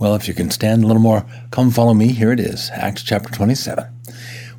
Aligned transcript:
Well, 0.00 0.14
if 0.14 0.26
you 0.26 0.32
can 0.32 0.50
stand 0.50 0.82
a 0.82 0.86
little 0.86 1.02
more, 1.02 1.26
come 1.50 1.70
follow 1.70 1.92
me. 1.92 2.08
Here 2.08 2.32
it 2.32 2.40
is, 2.40 2.70
Acts 2.72 3.02
chapter 3.02 3.28
27. 3.28 3.84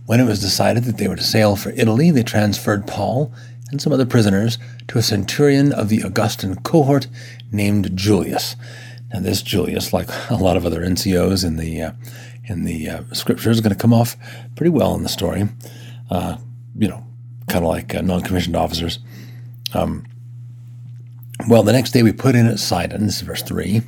When 0.05 0.19
it 0.19 0.25
was 0.25 0.39
decided 0.39 0.83
that 0.83 0.97
they 0.97 1.07
were 1.07 1.15
to 1.15 1.23
sail 1.23 1.55
for 1.55 1.71
Italy, 1.71 2.11
they 2.11 2.21
transferred 2.21 2.85
Paul 2.85 3.33
and 3.71 3.81
some 3.81 3.91
other 3.91 4.05
prisoners 4.05 4.59
to 4.89 4.99
a 4.99 5.01
centurion 5.01 5.73
of 5.73 5.89
the 5.89 6.03
Augustan 6.03 6.57
cohort 6.57 7.07
named 7.51 7.97
Julius. 7.97 8.55
Now, 9.11 9.21
this 9.21 9.41
Julius, 9.41 9.91
like 9.91 10.09
a 10.29 10.35
lot 10.35 10.57
of 10.57 10.65
other 10.67 10.81
NCOs 10.81 11.43
in 11.43 11.57
the 11.57 11.81
uh, 11.81 11.91
in 12.45 12.63
the 12.63 12.87
uh, 12.87 13.03
scriptures, 13.11 13.57
is 13.57 13.61
going 13.61 13.75
to 13.75 13.81
come 13.81 13.93
off 13.95 14.15
pretty 14.55 14.69
well 14.69 14.93
in 14.93 15.01
the 15.01 15.09
story. 15.09 15.49
Uh, 16.11 16.37
you 16.77 16.87
know, 16.87 17.03
kind 17.47 17.65
of 17.65 17.69
like 17.71 17.95
uh, 17.95 18.01
non-commissioned 18.01 18.55
officers. 18.55 18.99
Um, 19.73 20.05
well, 21.47 21.63
the 21.63 21.73
next 21.73 21.93
day 21.93 22.03
we 22.03 22.11
put 22.11 22.35
in 22.35 22.45
at 22.45 22.59
Sidon, 22.59 23.07
this 23.07 23.15
is 23.15 23.21
verse 23.21 23.41
3, 23.41 23.81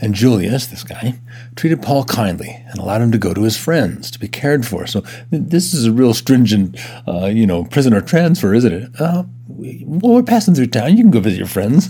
and 0.00 0.14
Julius, 0.14 0.66
this 0.66 0.84
guy, 0.84 1.18
treated 1.54 1.82
Paul 1.82 2.04
kindly 2.04 2.62
and 2.68 2.78
allowed 2.78 3.00
him 3.00 3.12
to 3.12 3.18
go 3.18 3.32
to 3.32 3.42
his 3.42 3.56
friends 3.56 4.10
to 4.10 4.18
be 4.18 4.28
cared 4.28 4.66
for. 4.66 4.86
So 4.86 5.02
this 5.30 5.72
is 5.72 5.86
a 5.86 5.92
real 5.92 6.12
stringent, 6.12 6.78
uh, 7.08 7.26
you 7.26 7.46
know, 7.46 7.64
prisoner 7.64 8.02
transfer, 8.02 8.52
isn't 8.52 8.72
it? 8.72 9.00
Uh, 9.00 9.24
well, 9.48 10.14
we're 10.14 10.22
passing 10.22 10.54
through 10.54 10.66
town. 10.66 10.96
You 10.96 11.04
can 11.04 11.10
go 11.10 11.20
visit 11.20 11.38
your 11.38 11.46
friends. 11.46 11.88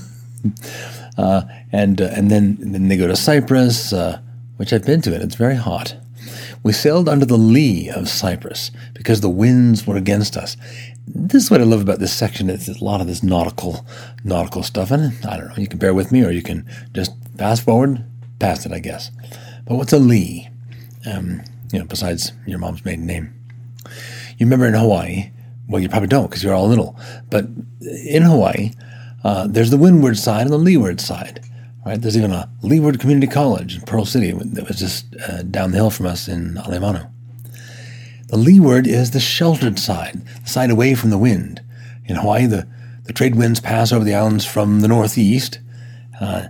uh, 1.18 1.42
and 1.72 2.00
uh, 2.00 2.10
and 2.12 2.30
then 2.30 2.58
and 2.60 2.74
then 2.74 2.88
they 2.88 2.96
go 2.96 3.08
to 3.08 3.16
Cyprus, 3.16 3.92
uh, 3.92 4.20
which 4.56 4.72
I've 4.72 4.86
been 4.86 5.00
to, 5.02 5.14
and 5.14 5.22
it's 5.22 5.34
very 5.34 5.56
hot. 5.56 5.96
We 6.66 6.72
sailed 6.72 7.08
under 7.08 7.24
the 7.24 7.38
lee 7.38 7.90
of 7.90 8.08
Cyprus 8.08 8.72
because 8.92 9.20
the 9.20 9.30
winds 9.30 9.86
were 9.86 9.96
against 9.96 10.36
us. 10.36 10.56
This 11.06 11.44
is 11.44 11.48
what 11.48 11.60
I 11.60 11.64
love 11.64 11.80
about 11.80 12.00
this 12.00 12.12
section. 12.12 12.50
It's 12.50 12.66
a 12.66 12.84
lot 12.84 13.00
of 13.00 13.06
this 13.06 13.22
nautical, 13.22 13.86
nautical 14.24 14.64
stuff, 14.64 14.90
and 14.90 15.14
I 15.24 15.36
don't 15.36 15.46
know. 15.46 15.54
You 15.58 15.68
can 15.68 15.78
bear 15.78 15.94
with 15.94 16.10
me, 16.10 16.24
or 16.24 16.32
you 16.32 16.42
can 16.42 16.68
just 16.92 17.12
fast 17.38 17.62
forward 17.62 18.04
past 18.40 18.66
it, 18.66 18.72
I 18.72 18.80
guess. 18.80 19.12
But 19.64 19.76
what's 19.76 19.92
a 19.92 20.00
lee? 20.00 20.48
Um, 21.08 21.44
you 21.72 21.78
know, 21.78 21.84
besides 21.84 22.32
your 22.48 22.58
mom's 22.58 22.84
maiden 22.84 23.06
name. 23.06 23.32
You 24.36 24.46
remember 24.46 24.66
in 24.66 24.74
Hawaii? 24.74 25.30
Well, 25.68 25.80
you 25.80 25.88
probably 25.88 26.08
don't 26.08 26.28
because 26.28 26.42
you're 26.42 26.52
all 26.52 26.66
little. 26.66 26.98
But 27.30 27.46
in 27.80 28.24
Hawaii, 28.24 28.72
uh, 29.22 29.46
there's 29.46 29.70
the 29.70 29.76
windward 29.76 30.18
side 30.18 30.42
and 30.42 30.52
the 30.52 30.58
leeward 30.58 31.00
side. 31.00 31.45
Right? 31.86 32.02
There's 32.02 32.16
even 32.16 32.32
a 32.32 32.50
Leeward 32.62 32.98
Community 32.98 33.28
College 33.28 33.76
in 33.76 33.82
Pearl 33.82 34.04
City 34.04 34.32
that 34.32 34.66
was 34.66 34.76
just 34.76 35.06
uh, 35.28 35.42
down 35.42 35.70
the 35.70 35.76
hill 35.76 35.90
from 35.90 36.06
us 36.06 36.26
in 36.26 36.54
Alemano. 36.54 37.08
The 38.26 38.36
leeward 38.36 38.88
is 38.88 39.12
the 39.12 39.20
sheltered 39.20 39.78
side, 39.78 40.20
the 40.42 40.50
side 40.50 40.70
away 40.72 40.96
from 40.96 41.10
the 41.10 41.18
wind. 41.18 41.62
In 42.06 42.16
Hawaii, 42.16 42.46
the, 42.46 42.66
the 43.04 43.12
trade 43.12 43.36
winds 43.36 43.60
pass 43.60 43.92
over 43.92 44.04
the 44.04 44.16
islands 44.16 44.44
from 44.44 44.80
the 44.80 44.88
northeast. 44.88 45.60
Uh, 46.20 46.48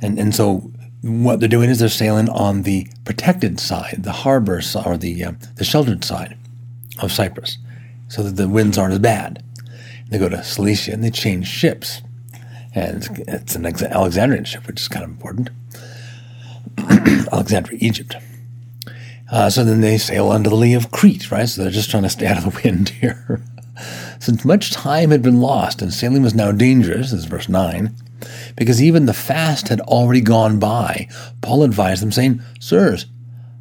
and, 0.00 0.18
and 0.18 0.34
so 0.34 0.72
what 1.02 1.38
they're 1.38 1.48
doing 1.48 1.70
is 1.70 1.78
they're 1.78 1.88
sailing 1.88 2.28
on 2.30 2.62
the 2.62 2.88
protected 3.04 3.60
side, 3.60 3.98
the 4.00 4.10
harbor 4.10 4.60
or 4.84 4.96
the, 4.96 5.24
uh, 5.24 5.32
the 5.54 5.64
sheltered 5.64 6.02
side 6.02 6.36
of 6.98 7.12
Cyprus, 7.12 7.56
so 8.08 8.24
that 8.24 8.34
the 8.34 8.48
winds 8.48 8.76
aren't 8.76 8.94
as 8.94 8.98
bad. 8.98 9.44
They 10.08 10.18
go 10.18 10.28
to 10.28 10.42
Cilicia 10.42 10.92
and 10.92 11.04
they 11.04 11.10
change 11.10 11.46
ships 11.46 12.02
and 12.74 13.24
it's 13.28 13.54
an 13.54 13.66
Alexandrian 13.66 14.44
ship, 14.44 14.66
which 14.66 14.80
is 14.80 14.88
kind 14.88 15.04
of 15.04 15.10
important. 15.10 15.50
Alexandria, 17.32 17.78
Egypt. 17.80 18.16
Uh, 19.30 19.48
so 19.50 19.64
then 19.64 19.80
they 19.80 19.98
sail 19.98 20.30
under 20.30 20.50
the 20.50 20.56
lee 20.56 20.74
of 20.74 20.90
Crete, 20.90 21.30
right? 21.30 21.48
So 21.48 21.62
they're 21.62 21.70
just 21.70 21.90
trying 21.90 22.02
to 22.02 22.08
stay 22.08 22.26
out 22.28 22.38
of 22.38 22.44
the 22.44 22.60
wind 22.62 22.90
here. 22.90 23.42
Since 24.18 24.44
much 24.44 24.70
time 24.70 25.10
had 25.10 25.22
been 25.22 25.40
lost 25.40 25.82
and 25.82 25.92
sailing 25.92 26.22
was 26.22 26.34
now 26.34 26.52
dangerous, 26.52 27.10
this 27.10 27.20
is 27.20 27.24
verse 27.24 27.48
9, 27.48 27.94
because 28.56 28.80
even 28.80 29.06
the 29.06 29.14
fast 29.14 29.68
had 29.68 29.80
already 29.80 30.20
gone 30.20 30.58
by, 30.58 31.08
Paul 31.40 31.64
advised 31.64 32.02
them, 32.02 32.12
saying, 32.12 32.40
Sirs, 32.60 33.06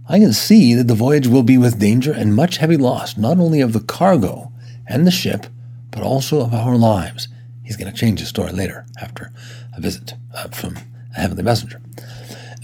I 0.08 0.20
can 0.20 0.34
see 0.34 0.76
that 0.76 0.88
the 0.88 0.94
voyage 0.94 1.28
will 1.28 1.44
be 1.44 1.58
with 1.58 1.80
danger 1.80 2.12
and 2.12 2.36
much 2.36 2.58
heavy 2.58 2.78
loss, 2.78 3.18
not 3.18 3.40
only 3.40 3.62
of 3.62 3.74
the 3.74 3.80
cargo 3.80 4.52
and 4.86 5.08
the 5.08 5.12
ship, 5.12 5.48
but 5.90 6.04
also 6.04 6.42
of 6.42 6.54
our 6.54 6.76
lives. 6.76 7.28
He's 7.72 7.78
going 7.78 7.90
to 7.90 7.98
change 7.98 8.20
his 8.20 8.28
story 8.28 8.52
later 8.52 8.86
after 9.02 9.32
a 9.78 9.80
visit 9.80 10.16
uh, 10.36 10.50
from 10.50 10.76
a 11.16 11.22
heavenly 11.22 11.44
messenger. 11.44 11.80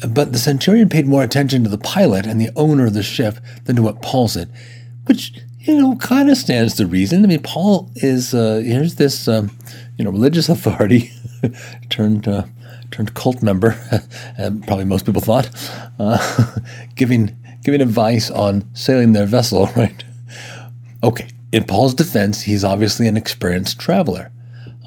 But 0.06 0.34
the 0.34 0.38
centurion 0.38 0.90
paid 0.90 1.08
more 1.08 1.24
attention 1.24 1.64
to 1.64 1.70
the 1.70 1.78
pilot 1.78 2.26
and 2.26 2.42
the 2.42 2.50
owner 2.58 2.88
of 2.88 2.94
the 2.94 3.04
ship 3.04 3.38
than 3.64 3.78
to 3.78 3.82
what 3.82 4.02
Paul 4.02 4.28
said, 4.28 4.52
which, 5.06 5.32
you 5.62 5.78
know, 5.78 5.96
kind 5.96 6.30
of 6.30 6.36
stands 6.36 6.74
to 6.74 6.86
reason. 6.86 7.24
I 7.24 7.28
mean, 7.30 7.42
Paul 7.42 7.90
is, 7.96 8.34
uh, 8.34 8.62
here's 8.66 8.96
this, 8.96 9.30
um, 9.30 9.50
you 9.98 10.04
know, 10.04 10.12
religious 10.12 10.50
authority 10.50 11.14
turned, 11.90 12.28
uh, 12.28 12.44
turned 12.92 13.14
cult 13.14 13.42
member, 13.42 13.80
probably 14.36 14.84
most 14.84 15.06
people 15.06 15.22
thought, 15.22 15.50
uh, 16.00 16.52
giving, 16.96 17.34
giving 17.64 17.80
advice 17.80 18.30
on 18.30 18.66
sailing 18.76 19.14
their 19.14 19.26
vessel, 19.26 19.68
right? 19.78 20.04
Okay, 21.02 21.30
in 21.54 21.64
Paul's 21.64 21.94
defense, 21.94 22.42
he's 22.42 22.66
obviously 22.66 23.08
an 23.08 23.16
experienced 23.16 23.80
traveler. 23.80 24.34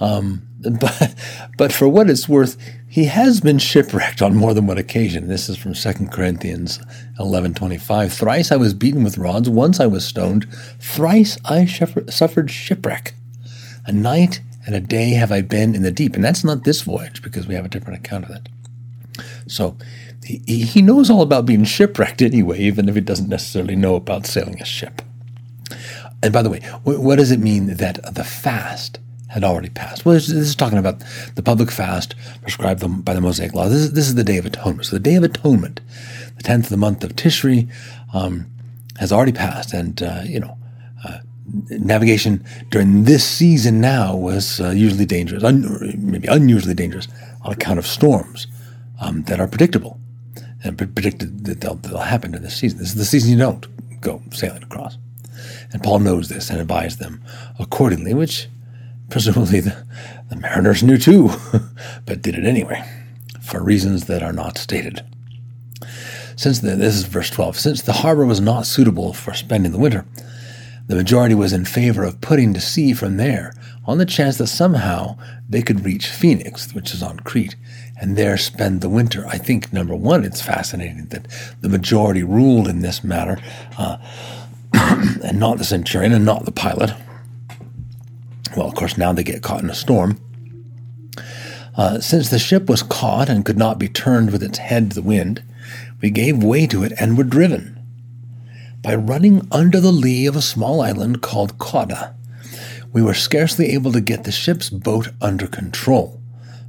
Um, 0.00 0.42
but, 0.80 1.14
but 1.56 1.72
for 1.72 1.88
what 1.88 2.10
it's 2.10 2.28
worth, 2.28 2.56
he 2.88 3.04
has 3.04 3.40
been 3.40 3.58
shipwrecked 3.58 4.20
on 4.20 4.34
more 4.34 4.52
than 4.52 4.66
one 4.66 4.78
occasion. 4.78 5.28
This 5.28 5.48
is 5.48 5.56
from 5.56 5.74
2 5.74 6.08
Corinthians 6.08 6.78
11.25. 7.18 8.12
Thrice 8.12 8.50
I 8.52 8.56
was 8.56 8.74
beaten 8.74 9.04
with 9.04 9.16
rods, 9.16 9.48
once 9.48 9.80
I 9.80 9.86
was 9.86 10.04
stoned, 10.04 10.50
thrice 10.80 11.38
I 11.44 11.66
suffered 11.66 12.50
shipwreck. 12.50 13.14
A 13.86 13.92
night 13.92 14.40
and 14.66 14.74
a 14.74 14.80
day 14.80 15.10
have 15.10 15.32
I 15.32 15.40
been 15.40 15.74
in 15.74 15.82
the 15.82 15.90
deep. 15.90 16.14
And 16.14 16.24
that's 16.24 16.44
not 16.44 16.64
this 16.64 16.82
voyage, 16.82 17.22
because 17.22 17.46
we 17.46 17.54
have 17.54 17.64
a 17.64 17.68
different 17.68 18.04
account 18.04 18.24
of 18.24 18.30
it. 18.30 18.48
So 19.46 19.76
he, 20.24 20.64
he 20.64 20.82
knows 20.82 21.10
all 21.10 21.22
about 21.22 21.46
being 21.46 21.64
shipwrecked 21.64 22.20
anyway, 22.20 22.58
even 22.60 22.88
if 22.88 22.94
he 22.94 23.00
doesn't 23.00 23.28
necessarily 23.28 23.76
know 23.76 23.94
about 23.94 24.26
sailing 24.26 24.60
a 24.60 24.64
ship. 24.64 25.00
And 26.22 26.32
by 26.32 26.42
the 26.42 26.50
way, 26.50 26.60
what 26.84 27.16
does 27.16 27.30
it 27.30 27.40
mean 27.40 27.76
that 27.76 28.14
the 28.14 28.24
fast 28.24 28.98
had 29.30 29.44
already 29.44 29.70
passed. 29.70 30.04
Well, 30.04 30.14
this, 30.14 30.26
this, 30.26 30.48
is 30.48 30.56
talking 30.56 30.78
about 30.78 31.02
the 31.36 31.42
public 31.42 31.70
fast 31.70 32.16
prescribed 32.42 33.04
by 33.04 33.14
the 33.14 33.20
Mosaic 33.20 33.54
Law. 33.54 33.68
This 33.68 33.78
is, 33.78 33.92
this 33.92 34.08
is 34.08 34.16
the 34.16 34.24
Day 34.24 34.38
of 34.38 34.44
Atonement. 34.44 34.86
So 34.86 34.96
the 34.96 35.00
Day 35.00 35.14
of 35.14 35.22
Atonement, 35.22 35.80
the 36.36 36.42
10th 36.42 36.64
of 36.64 36.68
the 36.70 36.76
month 36.76 37.04
of 37.04 37.14
Tishri, 37.14 37.70
um, 38.12 38.46
has 38.98 39.12
already 39.12 39.30
passed. 39.30 39.72
And, 39.72 40.02
uh, 40.02 40.22
you 40.24 40.41
know, 40.41 40.58
uh, 41.06 41.18
navigation 41.70 42.44
during 42.70 43.04
this 43.04 43.24
season 43.24 43.80
now 43.80 44.16
was 44.16 44.60
uh, 44.60 44.70
usually 44.70 45.06
dangerous, 45.06 45.44
un- 45.44 45.94
maybe 45.97 46.26
unusually 46.26 46.74
dangerous 46.74 47.06
on 47.42 47.52
account 47.52 47.78
of 47.78 47.86
storms 47.86 48.48
um, 49.00 49.22
that 49.24 49.38
are 49.38 49.47
predictable 49.47 50.00
and 50.64 50.76
predicted 50.76 51.44
that 51.44 51.60
they'll, 51.60 51.76
they'll 51.76 51.98
happen 51.98 52.34
in 52.34 52.42
this 52.42 52.56
season. 52.56 52.80
This 52.80 52.88
is 52.88 52.97
the 52.97 53.04
season 53.04 53.30
you 53.30 53.38
don't 53.38 54.00
go 54.00 54.22
sailing 54.32 54.64
across. 54.64 54.98
And 55.72 55.82
Paul 55.84 56.00
knows 56.00 56.28
this 56.28 56.50
and 56.50 56.60
advised 56.60 56.98
them 56.98 57.22
accordingly, 57.60 58.12
which 58.12 58.48
Presumably 59.10 59.60
the, 59.60 59.84
the 60.28 60.37
mariners 60.37 60.82
knew 60.82 60.97
too, 60.97 61.31
but 62.06 62.22
did 62.22 62.37
it 62.37 62.47
anyway, 62.47 62.82
for 63.41 63.62
reasons 63.62 64.06
that 64.06 64.22
are 64.22 64.32
not 64.32 64.56
stated. 64.56 65.04
Since 66.37 66.60
the, 66.60 66.76
this 66.76 66.94
is 66.94 67.04
verse 67.04 67.28
12, 67.28 67.59
since 67.59 67.82
the 67.82 67.93
harbor 67.93 68.25
was 68.25 68.41
not 68.41 68.66
suitable 68.66 69.12
for 69.12 69.34
spending 69.34 69.72
the 69.72 69.78
winter, 69.78 70.06
the 70.87 70.97
majority 70.97 71.34
was 71.34 71.53
in 71.53 71.65
favor 71.65 72.03
of 72.03 72.21
putting 72.21 72.54
to 72.54 72.60
sea 72.60 72.94
from 72.94 73.16
there 73.16 73.53
on 73.84 73.98
the 73.98 74.06
chance 74.06 74.38
that 74.38 74.47
somehow 74.47 75.16
they 75.48 75.62
could 75.62 75.84
reach 75.84 76.09
Phoenix, 76.09 76.72
which 76.75 76.94
is 76.94 77.03
on 77.03 77.21
Crete, 77.21 77.56
and 78.00 78.16
there 78.16 78.37
spend 78.37 78.81
the 78.81 78.88
winter. 78.88 79.27
I 79.27 79.38
think, 79.38 79.72
number 79.72 79.94
one, 79.94 80.25
it's 80.25 80.41
fascinating 80.41 81.06
that 81.06 81.27
the 81.60 81.69
majority 81.69 82.22
ruled 82.22 82.69
in 82.69 82.81
this 82.81 83.04
matter, 83.04 83.38
uh, 83.77 83.98
and 84.72 85.38
not 85.38 85.59
the 85.59 85.65
centurion 85.65 86.12
and 86.12 86.25
not 86.25 86.44
the 86.44 86.53
pilot, 86.53 86.94
well, 88.56 88.66
of 88.66 88.74
course, 88.74 88.98
now 88.98 89.12
they 89.12 89.22
get 89.22 89.42
caught 89.42 89.62
in 89.62 89.70
a 89.70 89.74
storm. 89.74 90.18
Uh, 91.76 92.00
since 92.00 92.30
the 92.30 92.38
ship 92.38 92.68
was 92.68 92.82
caught 92.82 93.28
and 93.28 93.44
could 93.44 93.56
not 93.56 93.78
be 93.78 93.88
turned 93.88 94.30
with 94.30 94.42
its 94.42 94.58
head 94.58 94.90
to 94.90 94.94
the 94.94 95.02
wind, 95.02 95.42
we 96.00 96.10
gave 96.10 96.42
way 96.42 96.66
to 96.66 96.82
it 96.82 96.92
and 96.98 97.16
were 97.16 97.24
driven. 97.24 97.78
By 98.82 98.94
running 98.94 99.47
under 99.52 99.80
the 99.80 99.92
lee 99.92 100.26
of 100.26 100.36
a 100.36 100.42
small 100.42 100.80
island 100.80 101.22
called 101.22 101.58
Cauda, 101.58 102.14
we 102.92 103.02
were 103.02 103.14
scarcely 103.14 103.70
able 103.70 103.92
to 103.92 104.00
get 104.00 104.24
the 104.24 104.32
ship's 104.32 104.68
boat 104.68 105.08
under 105.20 105.46
control. 105.46 106.20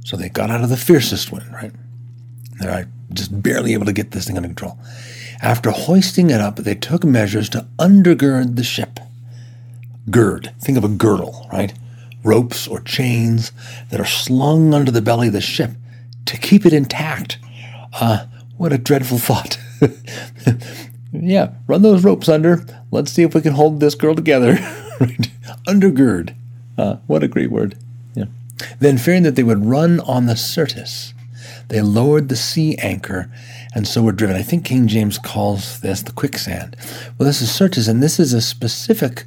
So 0.04 0.16
they 0.16 0.28
got 0.28 0.50
out 0.50 0.62
of 0.62 0.68
the 0.68 0.76
fiercest 0.76 1.32
wind, 1.32 1.52
right? 1.52 1.72
They're 2.60 2.88
just 3.12 3.42
barely 3.42 3.72
able 3.72 3.86
to 3.86 3.92
get 3.92 4.12
this 4.12 4.26
thing 4.26 4.36
under 4.36 4.48
control. 4.48 4.78
After 5.40 5.70
hoisting 5.70 6.30
it 6.30 6.40
up, 6.40 6.56
they 6.56 6.74
took 6.74 7.04
measures 7.04 7.48
to 7.50 7.66
undergird 7.78 8.56
the 8.56 8.64
ship 8.64 9.00
gird. 10.10 10.52
Think 10.60 10.78
of 10.78 10.84
a 10.84 10.88
girdle, 10.88 11.48
right? 11.52 11.72
Ropes 12.24 12.68
or 12.68 12.80
chains 12.80 13.52
that 13.90 14.00
are 14.00 14.06
slung 14.06 14.74
under 14.74 14.90
the 14.90 15.02
belly 15.02 15.28
of 15.28 15.32
the 15.32 15.40
ship 15.40 15.70
to 16.26 16.36
keep 16.36 16.64
it 16.64 16.72
intact. 16.72 17.38
Uh, 17.92 18.26
what 18.56 18.72
a 18.72 18.78
dreadful 18.78 19.18
thought. 19.18 19.58
yeah, 21.12 21.52
run 21.66 21.82
those 21.82 22.04
ropes 22.04 22.28
under. 22.28 22.64
Let's 22.90 23.12
see 23.12 23.22
if 23.22 23.34
we 23.34 23.40
can 23.40 23.54
hold 23.54 23.80
this 23.80 23.94
girl 23.94 24.14
together. 24.14 24.54
Undergird. 25.66 26.34
Uh, 26.78 26.96
what 27.06 27.22
a 27.22 27.28
great 27.28 27.50
word. 27.50 27.76
Yeah. 28.14 28.26
Then, 28.78 28.98
fearing 28.98 29.24
that 29.24 29.36
they 29.36 29.42
would 29.42 29.66
run 29.66 30.00
on 30.00 30.26
the 30.26 30.36
Syrtis, 30.36 31.12
they 31.68 31.80
lowered 31.80 32.28
the 32.28 32.36
sea 32.36 32.76
anchor 32.78 33.30
and 33.74 33.86
so 33.86 34.02
were 34.02 34.12
driven. 34.12 34.36
I 34.36 34.42
think 34.42 34.64
King 34.64 34.86
James 34.86 35.18
calls 35.18 35.80
this 35.80 36.02
the 36.02 36.12
quicksand. 36.12 36.76
Well, 37.16 37.26
this 37.26 37.40
is 37.40 37.50
Syrtis, 37.50 37.88
and 37.88 38.02
this 38.02 38.20
is 38.20 38.32
a 38.32 38.40
specific 38.42 39.24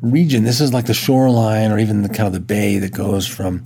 region. 0.00 0.44
This 0.44 0.60
is 0.60 0.72
like 0.72 0.86
the 0.86 0.94
shoreline 0.94 1.72
or 1.72 1.78
even 1.78 2.02
the 2.02 2.08
kind 2.08 2.26
of 2.26 2.32
the 2.32 2.40
bay 2.40 2.78
that 2.78 2.92
goes 2.92 3.26
from 3.26 3.62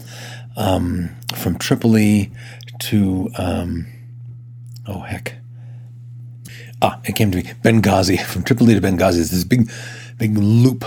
um, 0.56 1.10
from 1.34 1.58
Tripoli 1.58 2.30
to 2.80 3.30
um, 3.38 3.86
oh 4.86 5.00
heck. 5.00 5.34
Ah, 6.80 7.00
it 7.04 7.16
came 7.16 7.30
to 7.32 7.38
me. 7.38 7.42
Benghazi. 7.62 8.20
From 8.24 8.44
Tripoli 8.44 8.74
to 8.74 8.80
Benghazi, 8.80 9.16
there's 9.16 9.30
this 9.30 9.42
big, 9.42 9.68
big 10.16 10.38
loop 10.38 10.84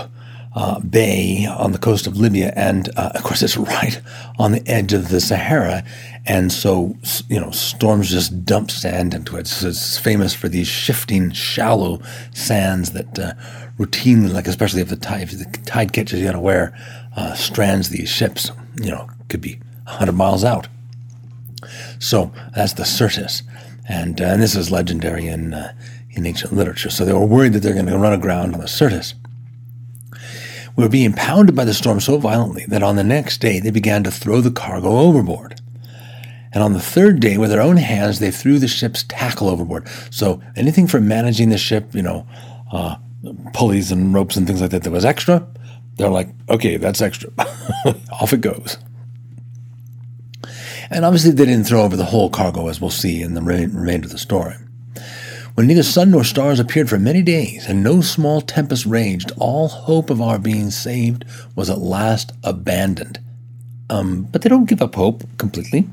uh, 0.54 0.80
bay 0.80 1.46
on 1.46 1.72
the 1.72 1.78
coast 1.78 2.06
of 2.06 2.16
Libya, 2.16 2.52
and 2.56 2.88
uh, 2.96 3.12
of 3.14 3.22
course 3.22 3.42
it's 3.42 3.56
right 3.58 4.00
on 4.38 4.52
the 4.52 4.66
edge 4.66 4.92
of 4.92 5.08
the 5.08 5.20
Sahara, 5.20 5.84
and 6.26 6.52
so 6.52 6.96
you 7.28 7.40
know 7.40 7.50
storms 7.50 8.10
just 8.10 8.44
dump 8.44 8.70
sand 8.70 9.14
into 9.14 9.36
it. 9.36 9.46
So 9.46 9.68
it's 9.68 9.98
famous 9.98 10.34
for 10.34 10.48
these 10.48 10.66
shifting, 10.66 11.30
shallow 11.30 12.00
sands 12.34 12.92
that 12.92 13.18
uh, 13.18 13.32
routinely, 13.82 14.32
like 14.32 14.46
especially 14.46 14.80
if 14.80 14.88
the 14.88 14.96
tide, 14.96 15.22
if 15.22 15.38
the 15.38 15.58
tide 15.64 15.92
catches 15.92 16.20
you 16.20 16.28
unaware, 16.28 16.76
uh, 17.16 17.34
strands 17.34 17.88
these 17.88 18.08
ships. 18.08 18.50
You 18.80 18.90
know, 18.90 19.08
could 19.28 19.40
be 19.40 19.60
hundred 19.86 20.14
miles 20.14 20.44
out. 20.44 20.68
So 21.98 22.32
that's 22.54 22.74
the 22.74 22.84
Syrtis, 22.84 23.42
and, 23.88 24.20
uh, 24.20 24.24
and 24.24 24.42
this 24.42 24.56
is 24.56 24.70
legendary 24.70 25.26
in 25.26 25.54
uh, 25.54 25.72
in 26.10 26.26
ancient 26.26 26.52
literature. 26.52 26.90
So 26.90 27.04
they 27.04 27.12
were 27.12 27.26
worried 27.26 27.52
that 27.54 27.60
they're 27.60 27.74
going 27.74 27.86
to 27.86 27.98
run 27.98 28.12
aground 28.12 28.54
on 28.54 28.60
the 28.60 28.68
Syrtis. 28.68 29.14
We 30.76 30.84
were 30.84 30.90
being 30.90 31.12
pounded 31.12 31.54
by 31.54 31.64
the 31.64 31.74
storm 31.74 32.00
so 32.00 32.16
violently 32.18 32.64
that 32.68 32.82
on 32.82 32.96
the 32.96 33.04
next 33.04 33.38
day 33.38 33.60
they 33.60 33.70
began 33.70 34.02
to 34.04 34.10
throw 34.10 34.40
the 34.40 34.50
cargo 34.50 34.98
overboard. 34.98 35.60
And 36.54 36.62
on 36.62 36.74
the 36.74 36.80
third 36.80 37.20
day, 37.20 37.38
with 37.38 37.50
their 37.50 37.62
own 37.62 37.78
hands, 37.78 38.18
they 38.18 38.30
threw 38.30 38.58
the 38.58 38.68
ship's 38.68 39.04
tackle 39.04 39.48
overboard. 39.48 39.88
So 40.10 40.42
anything 40.54 40.86
for 40.86 41.00
managing 41.00 41.48
the 41.48 41.56
ship, 41.58 41.94
you 41.94 42.02
know, 42.02 42.26
uh, 42.70 42.96
pulleys 43.52 43.92
and 43.92 44.14
ropes 44.14 44.36
and 44.36 44.46
things 44.46 44.60
like 44.60 44.70
that 44.70 44.82
that 44.82 44.90
was 44.90 45.04
extra, 45.04 45.46
they're 45.96 46.08
like, 46.08 46.28
okay, 46.48 46.76
that's 46.76 47.02
extra. 47.02 47.30
Off 48.20 48.32
it 48.32 48.40
goes. 48.40 48.78
And 50.90 51.04
obviously, 51.04 51.30
they 51.30 51.46
didn't 51.46 51.66
throw 51.66 51.82
over 51.82 51.96
the 51.96 52.04
whole 52.04 52.28
cargo, 52.28 52.68
as 52.68 52.80
we'll 52.80 52.90
see 52.90 53.22
in 53.22 53.34
the 53.34 53.42
remainder 53.42 54.06
of 54.06 54.12
the 54.12 54.18
story. 54.18 54.54
When 55.54 55.66
neither 55.66 55.82
sun 55.82 56.10
nor 56.10 56.24
stars 56.24 56.60
appeared 56.60 56.88
for 56.88 56.98
many 56.98 57.22
days, 57.22 57.66
and 57.66 57.82
no 57.82 58.00
small 58.00 58.40
tempest 58.40 58.86
raged, 58.86 59.32
all 59.36 59.68
hope 59.68 60.10
of 60.10 60.20
our 60.20 60.38
being 60.38 60.70
saved 60.70 61.24
was 61.54 61.68
at 61.68 61.78
last 61.78 62.32
abandoned. 62.42 63.18
Um, 63.90 64.24
but 64.24 64.42
they 64.42 64.48
don't 64.48 64.68
give 64.68 64.80
up 64.80 64.94
hope 64.94 65.24
completely. 65.38 65.88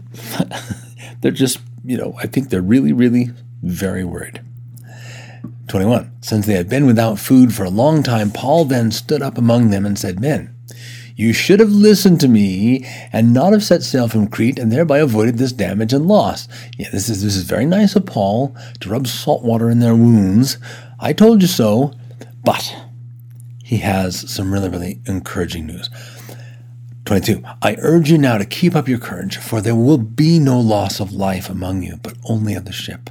they're 1.22 1.31
just, 1.31 1.60
you 1.84 1.98
know, 1.98 2.16
I 2.18 2.28
think 2.28 2.50
they're 2.50 2.62
really, 2.62 2.94
really 2.94 3.31
very 3.62 4.06
worried. 4.06 4.42
21. 5.69 6.12
Since 6.21 6.45
they 6.45 6.56
had 6.56 6.68
been 6.68 6.86
without 6.86 7.19
food 7.19 7.54
for 7.54 7.63
a 7.63 7.69
long 7.69 8.04
time, 8.04 8.31
Paul 8.31 8.66
then 8.66 8.92
stood 8.92 9.21
up 9.21 9.38
among 9.38 9.69
them 9.69 9.86
and 9.86 9.98
said, 9.98 10.19
Men, 10.19 10.54
you 11.16 11.31
should 11.31 11.60
have 11.60 11.71
listened 11.71 12.19
to 12.21 12.27
me 12.27 12.86
and 13.13 13.33
not 13.33 13.54
have 13.54 13.63
set 13.63 13.83
sail 13.83 14.07
from 14.07 14.27
Crete 14.27 14.57
and 14.57 14.71
thereby 14.71 15.00
avoided 15.00 15.38
this 15.38 15.51
damage 15.51 15.94
and 15.94 16.07
loss. 16.07 16.48
Yeah, 16.77 16.89
this 16.92 17.10
is 17.10 17.24
this 17.24 17.36
is 17.36 17.44
very 17.44 17.66
nice 17.66 17.95
of 17.95 18.06
Paul 18.06 18.56
to 18.80 18.89
rub 18.89 19.06
salt 19.06 19.44
water 19.44 19.69
in 19.69 19.80
their 19.80 19.95
wounds. 19.95 20.57
I 21.00 21.13
told 21.13 21.42
you 21.42 21.48
so, 21.48 21.94
but 22.44 22.75
he 23.63 23.77
has 23.77 24.30
some 24.31 24.51
really, 24.51 24.69
really 24.69 25.01
encouraging 25.06 25.68
news. 25.68 25.89
22. 27.06 27.44
I 27.62 27.75
urge 27.80 28.10
you 28.10 28.18
now 28.18 28.38
to 28.38 28.45
keep 28.45 28.75
up 28.75 28.88
your 28.88 29.00
courage, 29.00 29.38
for 29.38 29.62
there 29.62 29.75
will 29.75 29.98
be 29.98 30.39
no 30.39 30.60
loss 30.60 31.00
of 31.00 31.12
life 31.12 31.50
among 31.50 31.83
you, 31.83 32.00
but 32.01 32.16
only 32.24 32.54
of 32.54 32.66
the 32.66 32.71
ship. 32.71 33.10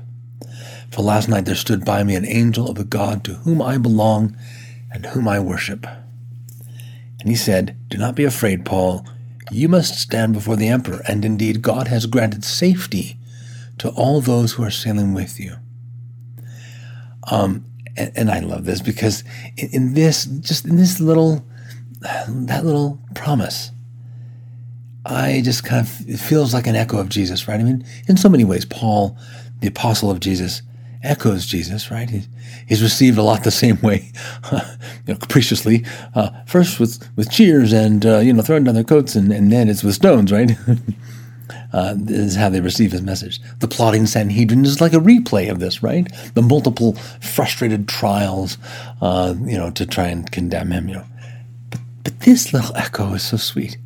For 0.99 1.05
last 1.05 1.29
night 1.29 1.45
there 1.45 1.55
stood 1.55 1.85
by 1.85 2.03
me 2.03 2.17
an 2.17 2.27
angel 2.27 2.69
of 2.69 2.75
the 2.75 2.83
God 2.83 3.23
to 3.23 3.35
whom 3.35 3.63
I 3.63 3.79
belong 3.79 4.37
and 4.91 5.07
whom 5.07 5.29
I 5.29 5.39
worship. 5.39 5.87
And 7.21 7.29
he 7.29 7.37
said, 7.37 7.77
Do 7.87 7.99
not 7.99 8.17
be 8.17 8.25
afraid, 8.25 8.65
Paul. 8.65 9.07
You 9.53 9.69
must 9.69 9.95
stand 9.95 10.33
before 10.33 10.57
the 10.57 10.67
emperor, 10.67 11.01
and 11.07 11.25
indeed 11.25 11.63
God 11.63 11.87
has 11.87 12.07
granted 12.07 12.43
safety 12.43 13.17
to 13.79 13.91
all 13.91 14.21
those 14.21 14.55
who 14.55 14.65
are 14.65 14.73
sailing 14.73 15.15
with 15.15 15.39
you. 15.39 15.59
Um, 17.31 17.65
and, 17.97 18.11
and 18.17 18.29
I 18.29 18.41
love 18.41 18.65
this 18.65 18.83
because 18.83 19.23
in, 19.57 19.69
in 19.71 19.95
this, 19.95 20.25
just 20.25 20.65
in 20.65 20.79
this 20.79 20.99
little, 20.99 21.47
that 22.01 22.65
little 22.65 22.99
promise, 23.15 23.71
I 25.07 25.43
just 25.45 25.63
kind 25.63 25.87
of, 25.87 26.09
it 26.09 26.17
feels 26.17 26.53
like 26.53 26.67
an 26.67 26.75
echo 26.75 26.99
of 26.99 27.09
Jesus, 27.09 27.47
right? 27.47 27.61
I 27.61 27.63
mean, 27.63 27.87
in 28.09 28.17
so 28.17 28.29
many 28.29 28.43
ways, 28.43 28.65
Paul, 28.65 29.17
the 29.61 29.69
apostle 29.69 30.11
of 30.11 30.19
Jesus, 30.19 30.63
echoes 31.09 31.47
Jesus, 31.47 31.91
right? 31.91 32.09
He's, 32.09 32.29
he's 32.67 32.83
received 32.83 33.19
a 33.19 33.23
lot 33.23 33.45
the 33.45 33.51
same 33.51 33.81
way, 33.81 34.13
you 34.53 34.59
know, 35.09 35.17
capriciously. 35.17 35.85
Uh, 36.15 36.31
first 36.47 36.79
with, 36.79 37.09
with 37.17 37.31
cheers 37.31 37.73
and, 37.73 38.05
uh, 38.07 38.19
you 38.19 38.33
know, 38.33 38.43
throwing 38.43 38.65
down 38.65 38.75
their 38.75 38.85
coats, 38.85 39.15
and, 39.15 39.33
and 39.33 39.51
then 39.51 39.69
it's 39.69 39.83
with 39.83 39.95
stones, 39.95 40.31
right? 40.31 40.53
uh, 41.73 41.95
is 42.09 42.37
how 42.37 42.49
they 42.49 42.61
receive 42.61 42.93
his 42.93 43.03
message. 43.03 43.41
The 43.59 43.69
plotting 43.69 44.07
Sanhedrin 44.07 44.65
is 44.65 44.81
like 44.81 44.93
a 44.93 44.99
replay 44.99 45.51
of 45.51 45.61
this, 45.61 45.83
right? 45.83 46.07
The 46.35 46.43
multiple 46.43 46.95
frustrated 47.21 47.89
trials, 47.89 48.59
uh, 49.01 49.35
you 49.45 49.59
know, 49.59 49.71
to 49.73 49.87
try 49.87 50.09
and 50.09 50.31
condemn 50.31 50.71
him, 50.71 50.89
you 50.89 50.97
know. 50.97 51.07
But, 51.71 51.81
but 52.05 52.21
this 52.21 52.53
little 52.53 52.77
echo 52.77 53.15
is 53.15 53.23
so 53.23 53.37
sweet. 53.37 53.79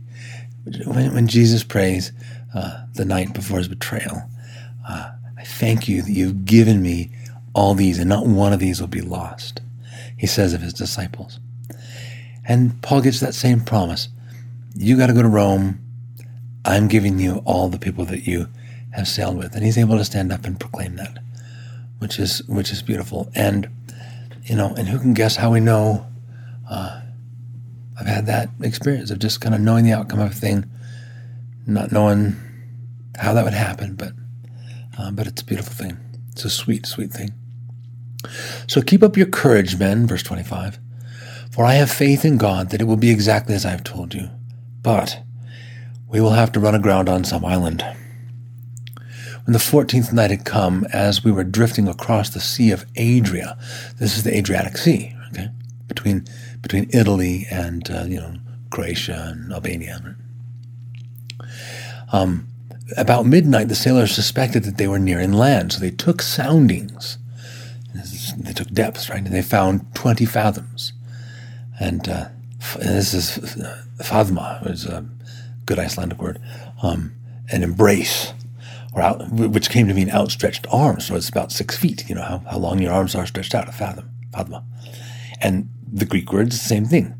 When, 0.86 1.14
when 1.14 1.26
Jesus 1.26 1.64
prays 1.64 2.12
uh, 2.54 2.84
the 2.94 3.04
night 3.04 3.34
before 3.34 3.58
his 3.58 3.68
betrayal, 3.68 4.22
uh, 4.88 5.11
I 5.42 5.44
thank 5.44 5.88
you 5.88 6.02
that 6.02 6.12
you've 6.12 6.44
given 6.44 6.80
me 6.80 7.10
all 7.52 7.74
these, 7.74 7.98
and 7.98 8.08
not 8.08 8.26
one 8.26 8.52
of 8.52 8.60
these 8.60 8.80
will 8.80 8.86
be 8.86 9.00
lost, 9.00 9.60
he 10.16 10.28
says 10.28 10.54
of 10.54 10.60
his 10.60 10.72
disciples. 10.72 11.40
And 12.46 12.80
Paul 12.80 13.00
gets 13.00 13.18
that 13.18 13.34
same 13.34 13.60
promise. 13.60 14.08
You 14.76 14.96
got 14.96 15.08
to 15.08 15.12
go 15.12 15.20
to 15.20 15.28
Rome. 15.28 15.80
I'm 16.64 16.86
giving 16.86 17.18
you 17.18 17.42
all 17.44 17.68
the 17.68 17.78
people 17.80 18.04
that 18.04 18.24
you 18.24 18.46
have 18.92 19.08
sailed 19.08 19.36
with. 19.36 19.56
And 19.56 19.64
he's 19.64 19.76
able 19.76 19.98
to 19.98 20.04
stand 20.04 20.30
up 20.30 20.44
and 20.44 20.60
proclaim 20.60 20.94
that, 20.94 21.18
which 21.98 22.20
is 22.20 22.40
which 22.46 22.70
is 22.70 22.80
beautiful. 22.80 23.28
And 23.34 23.68
you 24.44 24.54
know, 24.54 24.72
and 24.76 24.88
who 24.88 25.00
can 25.00 25.12
guess 25.12 25.34
how 25.34 25.50
we 25.50 25.58
know? 25.58 26.06
Uh, 26.70 27.00
I've 27.98 28.06
had 28.06 28.26
that 28.26 28.48
experience 28.60 29.10
of 29.10 29.18
just 29.18 29.40
kind 29.40 29.56
of 29.56 29.60
knowing 29.60 29.84
the 29.84 29.92
outcome 29.92 30.20
of 30.20 30.30
a 30.30 30.34
thing, 30.34 30.70
not 31.66 31.90
knowing 31.90 32.36
how 33.16 33.34
that 33.34 33.42
would 33.42 33.54
happen, 33.54 33.96
but 33.96 34.12
uh, 34.98 35.10
but 35.10 35.26
it's 35.26 35.42
a 35.42 35.44
beautiful 35.44 35.74
thing. 35.74 35.98
It's 36.30 36.44
a 36.44 36.50
sweet, 36.50 36.86
sweet 36.86 37.12
thing. 37.12 37.30
So 38.66 38.82
keep 38.82 39.02
up 39.02 39.16
your 39.16 39.26
courage, 39.26 39.78
men, 39.78 40.06
verse 40.06 40.22
25. 40.22 40.78
For 41.50 41.64
I 41.64 41.74
have 41.74 41.90
faith 41.90 42.24
in 42.24 42.38
God 42.38 42.70
that 42.70 42.80
it 42.80 42.84
will 42.84 42.96
be 42.96 43.10
exactly 43.10 43.54
as 43.54 43.66
I 43.66 43.70
have 43.70 43.84
told 43.84 44.14
you. 44.14 44.30
But 44.82 45.22
we 46.08 46.20
will 46.20 46.30
have 46.30 46.52
to 46.52 46.60
run 46.60 46.74
aground 46.74 47.08
on 47.08 47.24
some 47.24 47.44
island. 47.44 47.84
When 49.44 49.52
the 49.52 49.58
fourteenth 49.58 50.12
night 50.12 50.30
had 50.30 50.44
come, 50.44 50.86
as 50.92 51.24
we 51.24 51.32
were 51.32 51.42
drifting 51.42 51.88
across 51.88 52.30
the 52.30 52.40
Sea 52.40 52.70
of 52.70 52.86
Adria, 52.96 53.58
this 53.98 54.16
is 54.16 54.22
the 54.22 54.36
Adriatic 54.36 54.76
Sea, 54.76 55.14
okay, 55.30 55.48
between 55.88 56.26
between 56.60 56.88
Italy 56.92 57.46
and 57.50 57.90
uh, 57.90 58.04
you 58.04 58.20
know 58.20 58.34
Croatia 58.70 59.32
and 59.32 59.52
Albania. 59.52 60.16
Um, 62.12 62.46
about 62.96 63.26
midnight, 63.26 63.68
the 63.68 63.74
sailors 63.74 64.14
suspected 64.14 64.64
that 64.64 64.76
they 64.76 64.88
were 64.88 64.98
nearing 64.98 65.32
land, 65.32 65.72
so 65.72 65.80
they 65.80 65.90
took 65.90 66.22
soundings. 66.22 67.18
They 68.36 68.52
took 68.52 68.68
depths, 68.68 69.10
right? 69.10 69.22
And 69.22 69.34
they 69.34 69.42
found 69.42 69.94
20 69.94 70.24
fathoms. 70.24 70.92
And, 71.78 72.08
uh, 72.08 72.28
this 72.78 73.12
is 73.12 73.56
uh, 73.60 73.82
fathma, 73.98 74.68
is 74.70 74.86
a 74.86 75.04
good 75.66 75.78
Icelandic 75.78 76.20
word, 76.20 76.40
um, 76.82 77.12
an 77.50 77.62
embrace, 77.62 78.32
or 78.94 79.02
out, 79.02 79.30
which 79.30 79.70
came 79.70 79.88
to 79.88 79.94
mean 79.94 80.10
outstretched 80.10 80.66
arms. 80.70 81.06
So 81.06 81.16
it's 81.16 81.28
about 81.28 81.52
six 81.52 81.76
feet, 81.76 82.08
you 82.08 82.14
know, 82.14 82.22
how, 82.22 82.38
how 82.50 82.58
long 82.58 82.80
your 82.80 82.92
arms 82.92 83.14
are 83.14 83.26
stretched 83.26 83.54
out, 83.54 83.68
a 83.68 83.72
fathom, 83.72 84.10
fathma. 84.30 84.64
And 85.40 85.68
the 85.90 86.04
Greek 86.04 86.32
word 86.32 86.48
is 86.48 86.62
the 86.62 86.68
same 86.68 86.84
thing. 86.84 87.14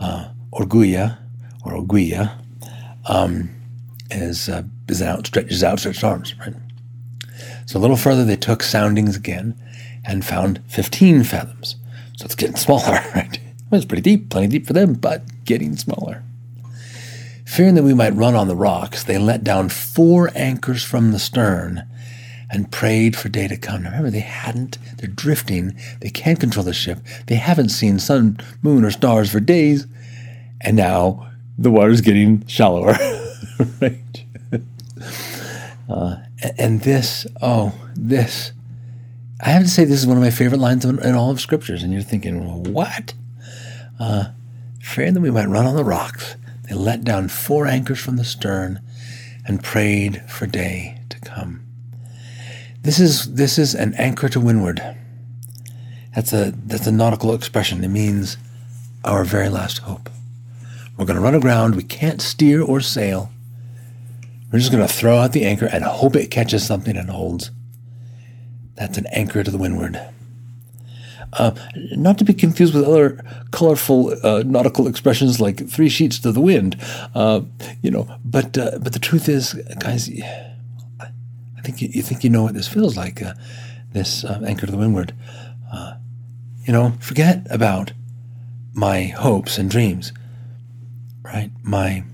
Uh, 0.00 0.30
orguia, 0.52 1.18
or 1.64 1.72
oguia, 1.72 2.32
um, 3.06 3.50
is 4.10 4.48
uh, 4.48 4.62
is 4.88 5.00
is 5.00 5.64
outstretched 5.64 6.04
arms, 6.04 6.34
right? 6.38 6.54
So 7.66 7.78
a 7.78 7.80
little 7.80 7.96
further, 7.96 8.24
they 8.24 8.36
took 8.36 8.62
soundings 8.62 9.16
again 9.16 9.60
and 10.04 10.24
found 10.24 10.62
15 10.68 11.24
fathoms. 11.24 11.76
So 12.16 12.24
it's 12.24 12.34
getting 12.34 12.56
smaller, 12.56 12.92
right? 13.14 13.38
Well, 13.70 13.78
it's 13.78 13.84
pretty 13.84 14.02
deep, 14.02 14.30
plenty 14.30 14.46
deep 14.46 14.66
for 14.66 14.72
them, 14.72 14.94
but 14.94 15.44
getting 15.44 15.76
smaller. 15.76 16.22
Fearing 17.44 17.74
that 17.74 17.82
we 17.82 17.94
might 17.94 18.14
run 18.14 18.34
on 18.34 18.48
the 18.48 18.56
rocks, 18.56 19.04
they 19.04 19.18
let 19.18 19.44
down 19.44 19.68
four 19.68 20.30
anchors 20.34 20.84
from 20.84 21.12
the 21.12 21.18
stern 21.18 21.84
and 22.50 22.70
prayed 22.70 23.16
for 23.16 23.28
day 23.28 23.48
to 23.48 23.56
come. 23.56 23.82
Now 23.82 23.90
remember, 23.90 24.10
they 24.10 24.20
hadn't, 24.20 24.78
they're 24.98 25.08
drifting, 25.08 25.76
they 26.00 26.10
can't 26.10 26.38
control 26.38 26.64
the 26.64 26.72
ship, 26.72 26.98
they 27.26 27.36
haven't 27.36 27.70
seen 27.70 27.98
sun, 27.98 28.38
moon, 28.62 28.84
or 28.84 28.90
stars 28.90 29.30
for 29.30 29.40
days, 29.40 29.86
and 30.60 30.76
now 30.76 31.28
the 31.58 31.70
water's 31.70 32.00
getting 32.00 32.46
shallower, 32.46 32.96
right? 33.80 34.24
Uh, 35.88 36.16
And 36.58 36.82
this, 36.82 37.26
oh, 37.40 37.72
this, 37.94 38.52
I 39.40 39.50
have 39.50 39.62
to 39.62 39.68
say, 39.68 39.84
this 39.84 40.00
is 40.00 40.06
one 40.06 40.16
of 40.16 40.22
my 40.22 40.30
favorite 40.30 40.60
lines 40.60 40.84
in, 40.84 41.14
all 41.14 41.30
of 41.30 41.40
scriptures. 41.40 41.82
And 41.82 41.92
you're 41.92 42.02
thinking, 42.02 42.44
well, 42.44 42.60
what? 42.60 43.14
Uh, 43.98 44.26
fearing 44.80 45.14
that 45.14 45.20
we 45.20 45.30
might 45.30 45.48
run 45.48 45.66
on 45.66 45.76
the 45.76 45.84
rocks, 45.84 46.36
they 46.68 46.74
let 46.74 47.04
down 47.04 47.28
four 47.28 47.66
anchors 47.66 48.00
from 48.00 48.16
the 48.16 48.24
stern 48.24 48.80
and 49.46 49.62
prayed 49.62 50.22
for 50.28 50.46
day 50.46 50.98
to 51.08 51.20
come. 51.20 51.62
This 52.82 53.00
is 53.00 53.34
this 53.34 53.58
is 53.58 53.74
an 53.74 53.94
anchor 53.94 54.28
to 54.28 54.40
windward. 54.40 54.80
That's 56.14 56.32
a 56.32 56.52
that's 56.66 56.86
a 56.86 56.92
nautical 56.92 57.34
expression. 57.34 57.82
It 57.82 57.88
means 57.88 58.36
our 59.04 59.24
very 59.24 59.48
last 59.48 59.78
hope. 59.78 60.08
We're 60.96 61.04
going 61.04 61.16
to 61.16 61.22
run 61.22 61.34
aground. 61.34 61.74
We 61.74 61.82
can't 61.82 62.22
steer 62.22 62.62
or 62.62 62.80
sail. 62.80 63.30
We're 64.56 64.60
just 64.60 64.72
going 64.72 64.88
to 64.88 64.90
throw 64.90 65.18
out 65.18 65.32
the 65.32 65.44
anchor 65.44 65.66
and 65.66 65.84
hope 65.84 66.16
it 66.16 66.30
catches 66.30 66.66
something 66.66 66.96
and 66.96 67.10
holds. 67.10 67.50
That's 68.74 68.96
an 68.96 69.04
anchor 69.12 69.44
to 69.44 69.50
the 69.50 69.58
windward. 69.58 70.00
Uh, 71.34 71.50
not 71.74 72.16
to 72.16 72.24
be 72.24 72.32
confused 72.32 72.72
with 72.72 72.84
other 72.84 73.22
colorful 73.50 74.16
uh, 74.26 74.44
nautical 74.46 74.88
expressions 74.88 75.42
like 75.42 75.68
three 75.68 75.90
sheets 75.90 76.18
to 76.20 76.32
the 76.32 76.40
wind, 76.40 76.74
uh, 77.14 77.42
you 77.82 77.90
know. 77.90 78.08
But 78.24 78.56
uh, 78.56 78.78
but 78.80 78.94
the 78.94 78.98
truth 78.98 79.28
is, 79.28 79.52
guys, 79.78 80.08
I 81.02 81.60
think 81.60 81.82
you, 81.82 81.90
you, 81.92 82.00
think 82.00 82.24
you 82.24 82.30
know 82.30 82.44
what 82.44 82.54
this 82.54 82.66
feels 82.66 82.96
like. 82.96 83.20
Uh, 83.20 83.34
this 83.92 84.24
uh, 84.24 84.42
anchor 84.46 84.64
to 84.64 84.72
the 84.72 84.78
windward. 84.78 85.12
you 86.64 86.72
know, 86.72 86.94
forget 86.98 87.46
about 87.50 87.92
my 88.72 89.04
hopes 89.04 89.58
and 89.58 89.68
dreams, 89.70 90.14
right? 91.22 91.50
My 91.62 92.04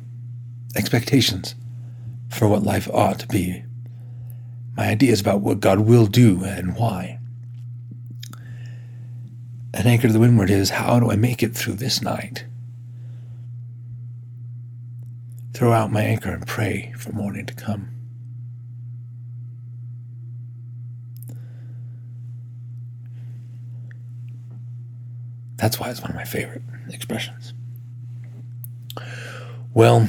expectations 0.75 1.55
for 2.33 2.49
what 2.49 2.63
life 2.63 2.89
ought 2.93 3.19
to 3.19 3.27
be, 3.27 3.63
my 4.77 4.89
ideas 4.89 5.21
about 5.21 5.43
what 5.43 5.61
God 5.61 5.81
will 5.81 6.07
do 6.07 6.43
and 6.45 6.75
why. 6.77 7.19
An 9.75 9.87
anchor 9.87 10.07
to 10.07 10.13
the 10.13 10.19
windward 10.19 10.51
is 10.51 10.71
how 10.71 10.99
do 10.99 11.11
I 11.11 11.17
make 11.17 11.43
it 11.43 11.55
through 11.55 11.75
this 11.75 12.01
night? 12.01 12.47
Throw 15.53 15.73
out 15.73 15.93
my 15.93 16.03
anchor 16.03 16.31
and 16.31 16.47
pray 16.47 16.95
for 16.97 17.13
morning 17.13 17.45
to 17.47 17.55
come. 17.55 17.91
That's 25.57 25.79
why 25.79 25.91
it's 25.91 26.01
one 26.01 26.11
of 26.11 26.17
my 26.17 26.25
favorite 26.25 26.63
expressions. 26.89 27.53
Well, 29.75 30.09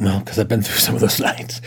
well, 0.00 0.20
because 0.20 0.38
I've 0.38 0.48
been 0.48 0.62
through 0.62 0.78
some 0.78 0.94
of 0.94 1.00
those 1.00 1.20
nights, 1.32 1.60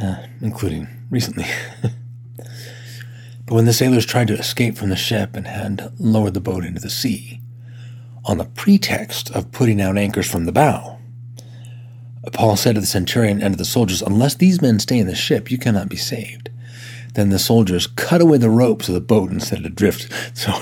uh, 0.00 0.26
including 0.40 0.88
recently. 1.10 1.46
but 1.82 3.54
when 3.54 3.64
the 3.64 3.72
sailors 3.72 4.06
tried 4.06 4.28
to 4.28 4.38
escape 4.38 4.76
from 4.76 4.90
the 4.90 4.96
ship 4.96 5.34
and 5.36 5.46
had 5.46 5.92
lowered 5.98 6.34
the 6.34 6.40
boat 6.40 6.64
into 6.64 6.80
the 6.80 6.90
sea, 6.90 7.40
on 8.24 8.38
the 8.38 8.44
pretext 8.44 9.30
of 9.30 9.52
putting 9.52 9.80
out 9.80 9.96
anchors 9.96 10.30
from 10.30 10.44
the 10.44 10.52
bow, 10.52 10.98
Paul 12.32 12.56
said 12.56 12.74
to 12.74 12.80
the 12.80 12.86
centurion 12.86 13.42
and 13.42 13.54
to 13.54 13.58
the 13.58 13.64
soldiers, 13.64 14.02
Unless 14.02 14.34
these 14.34 14.60
men 14.60 14.78
stay 14.78 14.98
in 14.98 15.06
the 15.06 15.14
ship, 15.14 15.50
you 15.50 15.56
cannot 15.58 15.88
be 15.88 15.96
saved. 15.96 16.50
Then 17.14 17.30
the 17.30 17.38
soldiers 17.38 17.86
cut 17.86 18.20
away 18.20 18.38
the 18.38 18.50
ropes 18.50 18.86
of 18.88 18.94
the 18.94 19.00
boat 19.00 19.30
and 19.30 19.42
set 19.42 19.60
it 19.60 19.66
adrift. 19.66 20.12
So, 20.34 20.52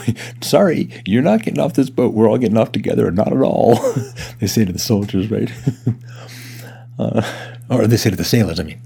sorry, 0.41 0.89
you're 1.05 1.23
not 1.23 1.43
getting 1.43 1.61
off 1.61 1.75
this 1.75 1.91
boat. 1.91 2.15
We're 2.15 2.31
all 2.31 2.39
getting 2.39 2.57
off 2.57 2.73
together. 2.73 3.09
or 3.09 3.11
Not 3.11 3.33
at 3.33 3.43
all. 3.43 3.77
they 4.41 4.47
say 4.47 4.65
to 4.65 4.73
the 4.73 4.79
soldiers, 4.79 5.31
right? 5.31 5.53
Uh, 6.99 7.23
or 7.69 7.87
they 7.87 7.97
say 7.97 8.11
to 8.11 8.17
the 8.17 8.25
sailors, 8.25 8.61
I 8.61 8.65
mean. 8.65 8.81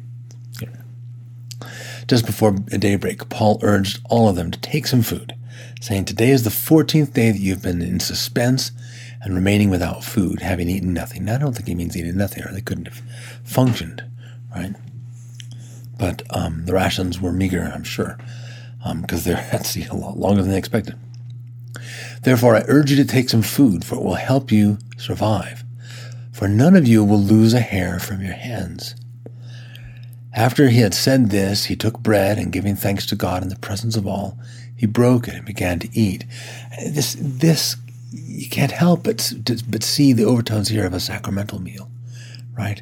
Just 2.09 2.27
before 2.27 2.51
daybreak, 2.51 3.29
Paul 3.29 3.61
urged 3.63 4.01
all 4.11 4.29
of 4.29 4.35
them 4.35 4.51
to 4.51 4.59
take 4.59 4.89
some 4.89 5.03
food, 5.03 5.33
saying, 5.81 6.07
Today 6.07 6.31
is 6.31 6.43
the 6.43 6.51
14th 6.51 7.13
day 7.13 7.31
that 7.31 7.39
you've 7.39 7.63
been 7.63 7.81
in 7.81 8.01
suspense 8.01 8.73
and 9.23 9.35
remaining 9.35 9.71
without 9.71 10.03
food, 10.03 10.41
having 10.41 10.69
eaten 10.69 10.93
nothing. 10.93 11.27
Now, 11.27 11.37
I 11.37 11.39
don't 11.39 11.55
think 11.55 11.69
he 11.69 11.75
means 11.77 11.97
eating 11.97 12.17
nothing, 12.17 12.43
or 12.43 12.53
they 12.53 12.63
couldn't 12.63 12.89
have 12.89 13.03
functioned, 13.45 14.03
right? 14.53 14.75
but 16.01 16.23
um, 16.31 16.65
the 16.65 16.73
rations 16.73 17.21
were 17.21 17.31
meager, 17.31 17.71
I'm 17.73 17.85
sure, 17.85 18.19
because 19.03 19.27
um, 19.27 19.33
they're 19.33 19.49
at 19.53 19.67
sea 19.67 19.87
a 19.91 19.95
lot 19.95 20.19
longer 20.19 20.43
than 20.43 20.51
they 20.51 20.59
expected. 20.59 20.97
Therefore, 22.23 22.57
I 22.57 22.65
urge 22.67 22.91
you 22.91 22.97
to 22.97 23.05
take 23.05 23.29
some 23.29 23.43
food, 23.43 23.85
for 23.85 23.97
it 23.97 24.03
will 24.03 24.15
help 24.15 24.51
you 24.51 24.79
survive. 24.97 25.63
For 26.33 26.49
none 26.49 26.77
of 26.77 26.87
you 26.87 27.05
will 27.05 27.19
lose 27.19 27.55
a 27.55 27.61
hair 27.61 27.99
from 27.99 28.23
your 28.23 28.35
hands. 28.35 28.95
After 30.33 30.69
he 30.69 30.81
had 30.81 30.95
said 30.95 31.31
this, 31.31 31.65
he 31.65 31.77
took 31.77 32.01
bread 32.01 32.39
and 32.39 32.53
giving 32.53 32.77
thanks 32.77 33.05
to 33.07 33.17
God 33.17 33.43
in 33.43 33.49
the 33.49 33.57
presence 33.57 33.97
of 33.97 34.07
all, 34.07 34.39
he 34.77 34.87
broke 34.87 35.29
it 35.29 35.35
and 35.35 35.45
began 35.45 35.79
to 35.81 35.89
eat. 35.93 36.25
This, 36.87 37.17
this, 37.19 37.77
you 38.13 38.49
can't 38.49 38.73
help 38.73 39.05
but, 39.05 39.33
but 39.69 39.83
see 39.83 40.13
the 40.13 40.25
overtones 40.25 40.69
here 40.69 40.87
of 40.87 40.95
a 40.95 41.01
sacramental 41.01 41.61
meal, 41.61 41.91
right? 42.57 42.81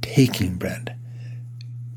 Taking 0.00 0.56
bread 0.56 0.96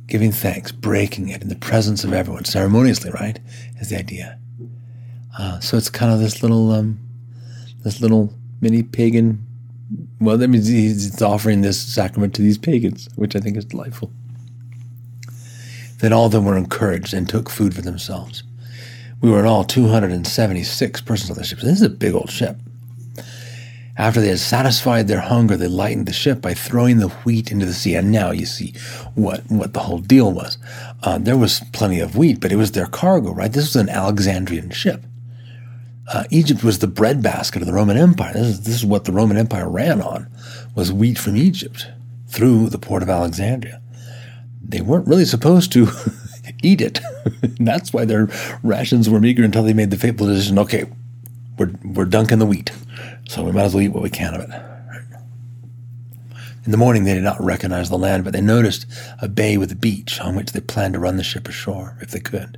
giving 0.08 0.32
thanks, 0.32 0.72
breaking 0.72 1.30
it 1.30 1.42
in 1.42 1.50
the 1.50 1.56
presence 1.56 2.04
of 2.04 2.14
everyone, 2.14 2.46
ceremoniously, 2.46 3.12
right? 3.12 3.40
Is 3.80 3.90
the 3.90 3.98
idea. 3.98 4.40
Uh, 5.38 5.60
so 5.60 5.78
it's 5.78 5.90
kind 5.90 6.12
of 6.12 6.20
this 6.20 6.42
little, 6.42 6.72
um, 6.72 7.00
this 7.84 8.02
little 8.02 8.34
mini 8.62 8.82
pagan. 8.82 9.46
Well, 10.20 10.38
that 10.38 10.48
means 10.48 10.68
he's 10.68 11.22
offering 11.22 11.62
this 11.62 11.80
sacrament 11.80 12.34
to 12.36 12.42
these 12.42 12.58
pagans, 12.58 13.08
which 13.16 13.36
I 13.36 13.40
think 13.40 13.56
is 13.56 13.66
delightful. 13.66 14.12
Then 16.00 16.14
all 16.14 16.26
of 16.28 16.32
them 16.32 16.46
were 16.46 16.58
encouraged 16.58 17.14
and 17.14 17.28
took 17.28 17.50
food 17.50 17.74
for 17.74 17.82
themselves. 17.82 18.44
We 19.22 19.32
were 19.32 19.40
in 19.40 19.46
all 19.46 19.64
276 19.64 21.02
persons 21.02 21.32
on 21.32 21.38
the 21.38 21.44
ship. 21.44 21.60
This 21.60 21.78
is 21.78 21.82
a 21.82 21.90
big 21.90 22.14
old 22.14 22.30
ship. 22.30 22.58
After 23.98 24.22
they 24.22 24.28
had 24.28 24.40
satisfied 24.40 25.08
their 25.08 25.22
hunger, 25.22 25.58
they 25.58 25.68
lightened 25.68 26.06
the 26.06 26.14
ship 26.14 26.40
by 26.40 26.54
throwing 26.54 27.00
the 27.00 27.08
wheat 27.08 27.52
into 27.52 27.66
the 27.66 27.74
sea. 27.74 27.96
And 27.96 28.12
now 28.12 28.30
you 28.30 28.46
see 28.46 28.76
what, 29.16 29.42
what 29.50 29.74
the 29.74 29.80
whole 29.80 29.98
deal 29.98 30.32
was. 30.32 30.60
Uh, 31.02 31.18
there 31.18 31.38
was 31.38 31.62
plenty 31.74 32.00
of 32.00 32.16
wheat, 32.16 32.40
but 32.40 32.52
it 32.52 32.58
was 32.58 32.74
their 32.74 32.86
cargo, 32.86 33.34
right? 33.34 33.52
This 33.52 33.74
was 33.74 33.76
an 33.76 33.90
Alexandrian 33.90 34.70
ship. 34.70 35.04
Uh, 36.08 36.24
Egypt 36.30 36.64
was 36.64 36.80
the 36.80 36.88
breadbasket 36.88 37.62
of 37.62 37.68
the 37.68 37.74
Roman 37.74 37.98
Empire. 37.98 38.34
This 38.34 38.48
is, 38.48 38.62
this 38.62 38.76
is 38.76 38.86
what 38.86 39.06
the 39.06 39.12
Roman 39.12 39.38
Empire 39.38 39.70
ran 39.70 40.02
on, 40.02 40.28
was 40.74 40.92
wheat 40.92 41.20
from 41.20 41.36
Egypt 41.36 41.88
through 42.28 42.70
the 42.70 42.78
port 42.78 43.04
of 43.04 43.10
Alexandria. 43.10 43.82
They 44.62 44.82
weren't 44.82 45.08
really 45.08 45.26
supposed 45.26 45.72
to 45.74 45.88
eat 46.64 46.80
it. 46.82 47.02
That's 47.60 47.92
why 47.92 48.06
their 48.06 48.30
rations 48.64 49.10
were 49.10 49.20
meager 49.20 49.44
until 49.44 49.64
they 49.64 49.74
made 49.74 49.92
the 49.92 49.98
fateful 49.98 50.28
decision, 50.28 50.60
okay, 50.60 50.86
we're, 51.58 51.74
we're 51.84 52.06
dunking 52.06 52.40
the 52.40 52.46
wheat. 52.46 52.72
So 53.28 53.44
we 53.44 53.52
might 53.52 53.64
as 53.64 53.74
well 53.74 53.84
eat 53.84 53.90
what 53.90 54.04
we 54.04 54.10
can 54.10 54.34
of 54.34 54.42
it. 54.42 54.50
In 56.64 56.72
the 56.72 56.78
morning, 56.78 57.04
they 57.06 57.14
did 57.14 57.24
not 57.24 57.42
recognize 57.42 57.90
the 57.90 57.98
land, 57.98 58.26
but 58.26 58.34
they 58.34 58.42
noticed 58.42 58.86
a 59.22 59.28
bay 59.30 59.58
with 59.58 59.72
a 59.72 59.76
beach 59.76 60.20
on 60.20 60.36
which 60.36 60.52
they 60.52 60.60
planned 60.60 60.94
to 60.94 61.00
run 61.00 61.16
the 61.16 61.24
ship 61.24 61.48
ashore 61.48 61.98
if 62.02 62.12
they 62.12 62.20
could. 62.20 62.58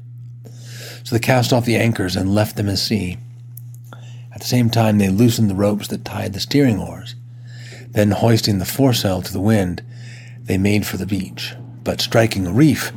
So 1.03 1.15
they 1.15 1.19
cast 1.19 1.53
off 1.53 1.65
the 1.65 1.75
anchors 1.75 2.15
and 2.15 2.33
left 2.33 2.55
them 2.55 2.69
in 2.69 2.77
sea. 2.77 3.17
At 4.39 4.43
the 4.43 4.47
same 4.47 4.69
time, 4.69 4.97
they 4.97 5.09
loosened 5.09 5.49
the 5.49 5.55
ropes 5.55 5.89
that 5.89 6.05
tied 6.05 6.31
the 6.31 6.39
steering 6.39 6.79
oars. 6.79 7.15
Then, 7.89 8.11
hoisting 8.11 8.59
the 8.59 8.65
foresail 8.65 9.21
to 9.21 9.33
the 9.33 9.41
wind, 9.41 9.83
they 10.43 10.57
made 10.57 10.87
for 10.87 10.95
the 10.95 11.05
beach. 11.05 11.55
But 11.83 11.99
striking 11.99 12.47
a 12.47 12.51
reef, 12.53 12.93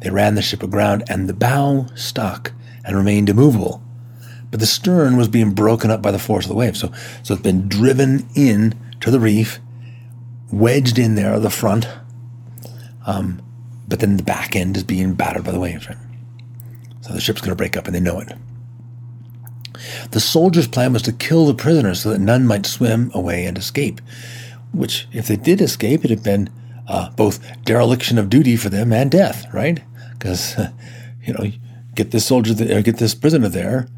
they 0.00 0.08
ran 0.10 0.34
the 0.34 0.42
ship 0.42 0.62
aground, 0.62 1.04
and 1.08 1.28
the 1.28 1.34
bow 1.34 1.86
stuck 1.94 2.52
and 2.84 2.96
remained 2.96 3.28
immovable 3.28 3.82
but 4.50 4.60
the 4.60 4.66
stern 4.66 5.16
was 5.16 5.28
being 5.28 5.52
broken 5.52 5.90
up 5.90 6.00
by 6.00 6.10
the 6.10 6.18
force 6.18 6.44
of 6.44 6.48
the 6.48 6.54
wave. 6.54 6.76
So, 6.76 6.90
so 7.22 7.34
it's 7.34 7.42
been 7.42 7.68
driven 7.68 8.26
in 8.34 8.74
to 9.00 9.10
the 9.10 9.20
reef, 9.20 9.58
wedged 10.50 10.98
in 10.98 11.14
there 11.14 11.38
the 11.38 11.50
front, 11.50 11.86
um, 13.06 13.42
but 13.88 14.00
then 14.00 14.16
the 14.16 14.22
back 14.22 14.56
end 14.56 14.76
is 14.76 14.84
being 14.84 15.12
battered 15.12 15.44
by 15.44 15.50
the 15.50 15.60
waves. 15.60 15.88
Right? 15.88 15.98
So 17.02 17.12
the 17.12 17.20
ship's 17.20 17.40
going 17.40 17.50
to 17.50 17.56
break 17.56 17.76
up, 17.76 17.86
and 17.86 17.94
they 17.94 18.00
know 18.00 18.20
it. 18.20 18.32
The 20.10 20.20
soldiers' 20.20 20.68
plan 20.68 20.92
was 20.92 21.02
to 21.02 21.12
kill 21.12 21.46
the 21.46 21.54
prisoners 21.54 22.00
so 22.00 22.10
that 22.10 22.20
none 22.20 22.46
might 22.46 22.66
swim 22.66 23.10
away 23.14 23.44
and 23.44 23.56
escape. 23.56 24.00
Which, 24.72 25.06
if 25.12 25.28
they 25.28 25.36
did 25.36 25.60
escape, 25.60 26.04
it 26.04 26.10
had 26.10 26.22
been 26.22 26.50
uh, 26.88 27.10
both 27.10 27.40
dereliction 27.64 28.18
of 28.18 28.28
duty 28.28 28.56
for 28.56 28.68
them 28.68 28.92
and 28.92 29.10
death, 29.10 29.46
right? 29.52 29.82
Because 30.12 30.56
you 31.24 31.32
know, 31.34 31.50
get 31.94 32.10
this 32.10 32.26
soldier 32.26 32.54
there, 32.54 32.82
get 32.82 32.98
this 32.98 33.14
prisoner 33.14 33.48
there, 33.48 33.88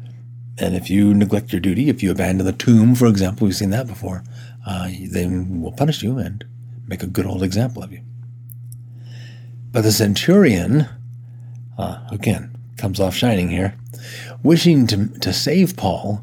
and 0.57 0.75
if 0.75 0.89
you 0.89 1.13
neglect 1.13 1.53
your 1.53 1.61
duty, 1.61 1.89
if 1.89 2.03
you 2.03 2.11
abandon 2.11 2.45
the 2.45 2.53
tomb, 2.53 2.95
for 2.95 3.07
example, 3.07 3.45
we've 3.45 3.55
seen 3.55 3.69
that 3.69 3.87
before, 3.87 4.23
uh, 4.65 4.89
they 5.09 5.25
will 5.25 5.71
punish 5.71 6.03
you 6.03 6.17
and 6.17 6.43
make 6.87 7.01
a 7.01 7.07
good 7.07 7.25
old 7.25 7.43
example 7.43 7.81
of 7.81 7.91
you. 7.93 8.01
But 9.71 9.81
the 9.81 9.91
centurion, 9.91 10.87
uh, 11.77 12.07
again, 12.11 12.57
comes 12.79 12.99
off 12.99 13.15
shining 13.15 13.49
here, 13.49 13.75
wishing 14.41 14.87
to, 14.87 15.07
to 15.19 15.33
save 15.33 15.75
Paul, 15.77 16.21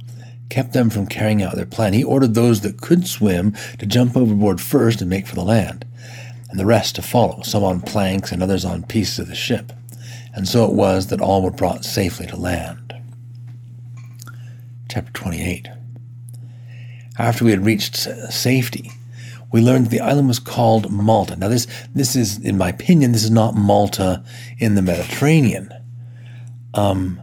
kept 0.49 0.73
them 0.73 0.91
from 0.91 1.07
carrying 1.07 1.43
out 1.43 1.55
their 1.55 1.67
plan. 1.67 1.93
He 1.93 2.05
ordered 2.05 2.35
those 2.35 2.63
that 2.63 2.81
could 2.81 3.07
swim 3.07 3.53
to 3.79 3.87
jump 3.87 4.17
overboard 4.17 4.61
first 4.61 5.01
and 5.01 5.11
make 5.11 5.27
for 5.27 5.35
the 5.35 5.45
land. 5.45 5.85
and 6.51 6.61
the 6.61 6.67
rest 6.67 6.95
to 6.97 7.03
follow, 7.03 7.43
some 7.43 7.65
on 7.65 7.81
planks 7.81 8.33
and 8.33 8.43
others 8.43 8.65
on 8.65 8.83
pieces 8.85 9.19
of 9.19 9.29
the 9.29 9.35
ship. 9.35 9.73
And 10.35 10.47
so 10.47 10.65
it 10.65 10.73
was 10.73 11.09
that 11.09 11.21
all 11.21 11.43
were 11.43 11.51
brought 11.51 11.85
safely 11.85 12.27
to 12.29 12.37
land. 12.37 12.95
Chapter 14.89 15.13
28 15.13 15.69
After 17.19 17.45
we 17.45 17.51
had 17.51 17.65
reached 17.65 17.97
safety, 17.97 18.93
we 19.53 19.61
learned 19.61 19.87
that 19.87 19.91
the 19.91 20.01
island 20.01 20.29
was 20.29 20.39
called 20.39 20.91
Malta. 20.91 21.37
Now, 21.37 21.49
this, 21.49 21.67
this 21.95 22.15
is, 22.15 22.39
in 22.39 22.59
my 22.59 22.69
opinion, 22.69 23.13
this 23.13 23.25
is 23.25 23.31
not 23.31 23.55
Malta 23.55 24.25
in 24.59 24.75
the 24.75 24.83
Mediterranean. 24.83 25.71
Um, 26.76 27.21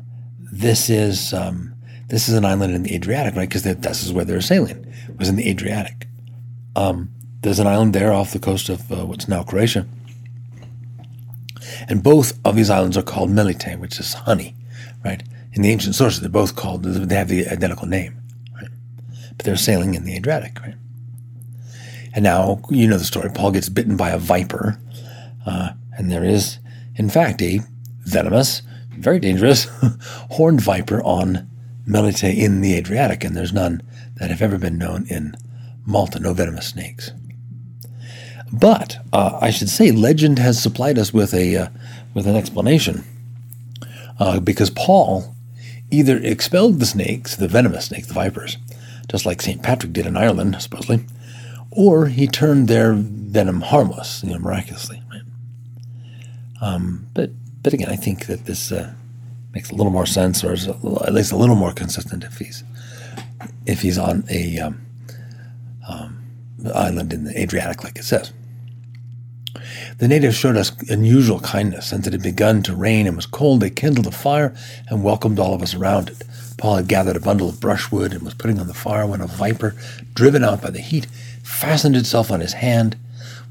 this 0.52 0.90
is 0.90 1.34
um, 1.34 1.74
this 2.08 2.28
is 2.28 2.36
an 2.36 2.46
island 2.46 2.76
in 2.76 2.84
the 2.84 2.96
Adriatic, 2.96 3.36
right? 3.36 3.48
Because 3.48 3.64
this 3.64 4.04
is 4.04 4.12
where 4.12 4.26
they're 4.26 4.42
sailing. 4.42 4.86
It 5.10 5.18
was 5.18 5.30
in 5.30 5.36
the 5.36 5.50
Adriatic. 5.50 6.08
Um, 6.76 7.10
there's 7.42 7.60
an 7.60 7.68
island 7.68 7.94
there 7.94 8.14
off 8.14 8.34
the 8.34 8.40
coast 8.40 8.70
of 8.70 8.92
uh, 8.92 9.06
what's 9.06 9.28
now 9.28 9.44
Croatia. 9.44 9.86
And 11.88 12.04
both 12.04 12.40
of 12.46 12.56
these 12.56 12.70
islands 12.70 12.98
are 12.98 13.04
called 13.04 13.30
Melite, 13.30 13.80
which 13.80 14.00
is 14.00 14.14
honey, 14.14 14.56
right? 15.04 15.24
In 15.54 15.62
the 15.62 15.72
ancient 15.72 15.96
sources, 15.96 16.22
they're 16.22 16.30
both 16.30 16.56
called, 16.56 16.84
they 16.84 17.16
have 17.16 17.28
the 17.28 17.48
identical 17.48 17.88
name, 17.88 18.20
right? 18.56 18.70
But 19.36 19.46
they're 19.46 19.58
sailing 19.58 19.94
in 19.94 20.04
the 20.04 20.16
Adriatic, 20.16 20.60
right? 20.62 20.76
And 22.14 22.24
now, 22.24 22.62
you 22.70 22.88
know 22.88 22.98
the 22.98 23.04
story. 23.04 23.30
Paul 23.34 23.52
gets 23.52 23.70
bitten 23.70 23.98
by 23.98 24.12
a 24.12 24.18
viper, 24.18 24.80
uh, 25.46 25.72
and 25.98 26.12
there 26.12 26.24
is, 26.24 26.60
in 26.96 27.10
fact, 27.10 27.42
a 27.42 27.60
venomous, 28.06 28.62
very 28.98 29.20
dangerous 29.20 29.68
horned 30.32 30.62
viper 30.62 31.02
on 31.04 31.50
Melite 31.86 32.38
in 32.38 32.62
the 32.62 32.76
Adriatic, 32.76 33.24
and 33.24 33.36
there's 33.36 33.54
none 33.54 33.82
that 34.16 34.30
have 34.30 34.42
ever 34.42 34.58
been 34.58 34.78
known 34.78 35.06
in 35.10 35.36
Malta, 35.86 36.20
no 36.20 36.34
venomous 36.34 36.68
snakes. 36.68 37.12
But 38.52 38.98
uh, 39.12 39.38
I 39.42 39.50
should 39.50 39.70
say, 39.70 39.92
legend 39.92 40.40
has 40.40 40.62
supplied 40.62 40.98
us 40.98 41.14
with 41.14 41.34
a 41.34 41.58
uh, 41.58 41.68
with 42.14 42.28
an 42.28 42.36
explanation, 42.36 43.04
uh, 44.20 44.40
because 44.40 44.70
Paul 44.70 45.36
either 45.90 46.18
expelled 46.18 46.80
the 46.80 46.86
snakes, 46.86 47.36
the 47.36 47.48
venomous 47.48 47.86
snakes, 47.86 48.08
the 48.08 48.14
vipers, 48.14 48.58
just 49.10 49.26
like 49.26 49.42
Saint 49.42 49.64
Patrick 49.64 49.94
did 49.94 50.06
in 50.06 50.16
Ireland, 50.16 50.62
supposedly, 50.62 51.06
or 51.72 52.08
he 52.08 52.28
turned 52.28 52.68
their 52.68 52.94
venom 52.94 53.62
harmless, 53.62 54.24
you 54.24 54.32
know, 54.32 54.40
miraculously. 54.40 55.02
Um, 56.62 57.08
but 57.14 57.32
but 57.64 57.74
again, 57.74 57.90
I 57.90 57.96
think 57.96 58.28
that 58.28 58.46
this 58.46 58.72
uh, 58.72 58.94
makes 59.54 59.72
a 59.72 59.76
little 59.76 59.92
more 59.92 60.06
sense, 60.06 60.44
or 60.44 60.54
is 60.54 60.68
at 60.68 61.14
least 61.14 61.32
a 61.32 61.38
little 61.38 61.56
more 61.56 61.72
consistent 61.72 62.24
if 62.24 62.38
he's 62.38 62.64
if 63.66 63.82
he's 63.82 63.98
on 63.98 64.24
a 64.30 64.60
um, 64.60 64.86
um, 65.88 66.24
island 66.74 67.14
in 67.14 67.24
the 67.24 67.40
Adriatic, 67.40 67.84
like 67.84 67.98
it 67.98 68.04
says. 68.04 68.34
The 70.00 70.08
natives 70.08 70.36
showed 70.36 70.58
us 70.58 70.72
unusual 70.90 71.40
kindness. 71.40 71.88
Since 71.88 72.08
it 72.08 72.14
had 72.14 72.24
begun 72.24 72.64
to 72.64 72.76
rain 72.76 73.06
and 73.08 73.16
was 73.16 73.26
cold, 73.26 73.62
they 73.62 73.70
kindled 73.70 74.08
a 74.08 74.12
fire 74.12 74.56
and 74.90 75.04
welcomed 75.04 75.40
all 75.40 75.54
of 75.54 75.62
us 75.62 75.74
around 75.74 76.10
it. 76.10 76.24
Paul 76.58 76.78
had 76.78 76.88
gathered 76.88 77.16
a 77.16 77.22
bundle 77.22 77.50
of 77.50 77.60
brushwood 77.60 78.14
and 78.14 78.24
was 78.24 78.34
putting 78.34 78.60
on 78.60 78.68
the 78.68 78.74
fire 78.74 79.06
when 79.06 79.22
a 79.22 79.28
viper, 79.28 79.76
driven 80.14 80.44
out 80.44 80.62
by 80.62 80.70
the 80.70 80.80
heat, 80.80 81.06
fastened 81.44 81.96
itself 81.96 82.32
on 82.32 82.40
his 82.40 82.54
hand. 82.54 82.98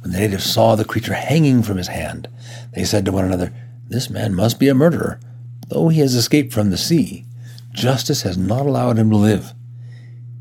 When 0.00 0.12
the 0.12 0.18
natives 0.18 0.44
saw 0.44 0.74
the 0.74 0.84
creature 0.84 1.14
hanging 1.14 1.62
from 1.62 1.76
his 1.76 1.88
hand, 1.88 2.28
they 2.74 2.84
said 2.84 3.04
to 3.04 3.12
one 3.12 3.24
another, 3.24 3.52
This 3.92 4.08
man 4.08 4.34
must 4.34 4.58
be 4.58 4.68
a 4.68 4.74
murderer. 4.74 5.20
Though 5.68 5.88
he 5.88 6.00
has 6.00 6.14
escaped 6.14 6.54
from 6.54 6.70
the 6.70 6.78
sea, 6.78 7.26
justice 7.72 8.22
has 8.22 8.38
not 8.38 8.64
allowed 8.64 8.98
him 8.98 9.10
to 9.10 9.16
live. 9.16 9.52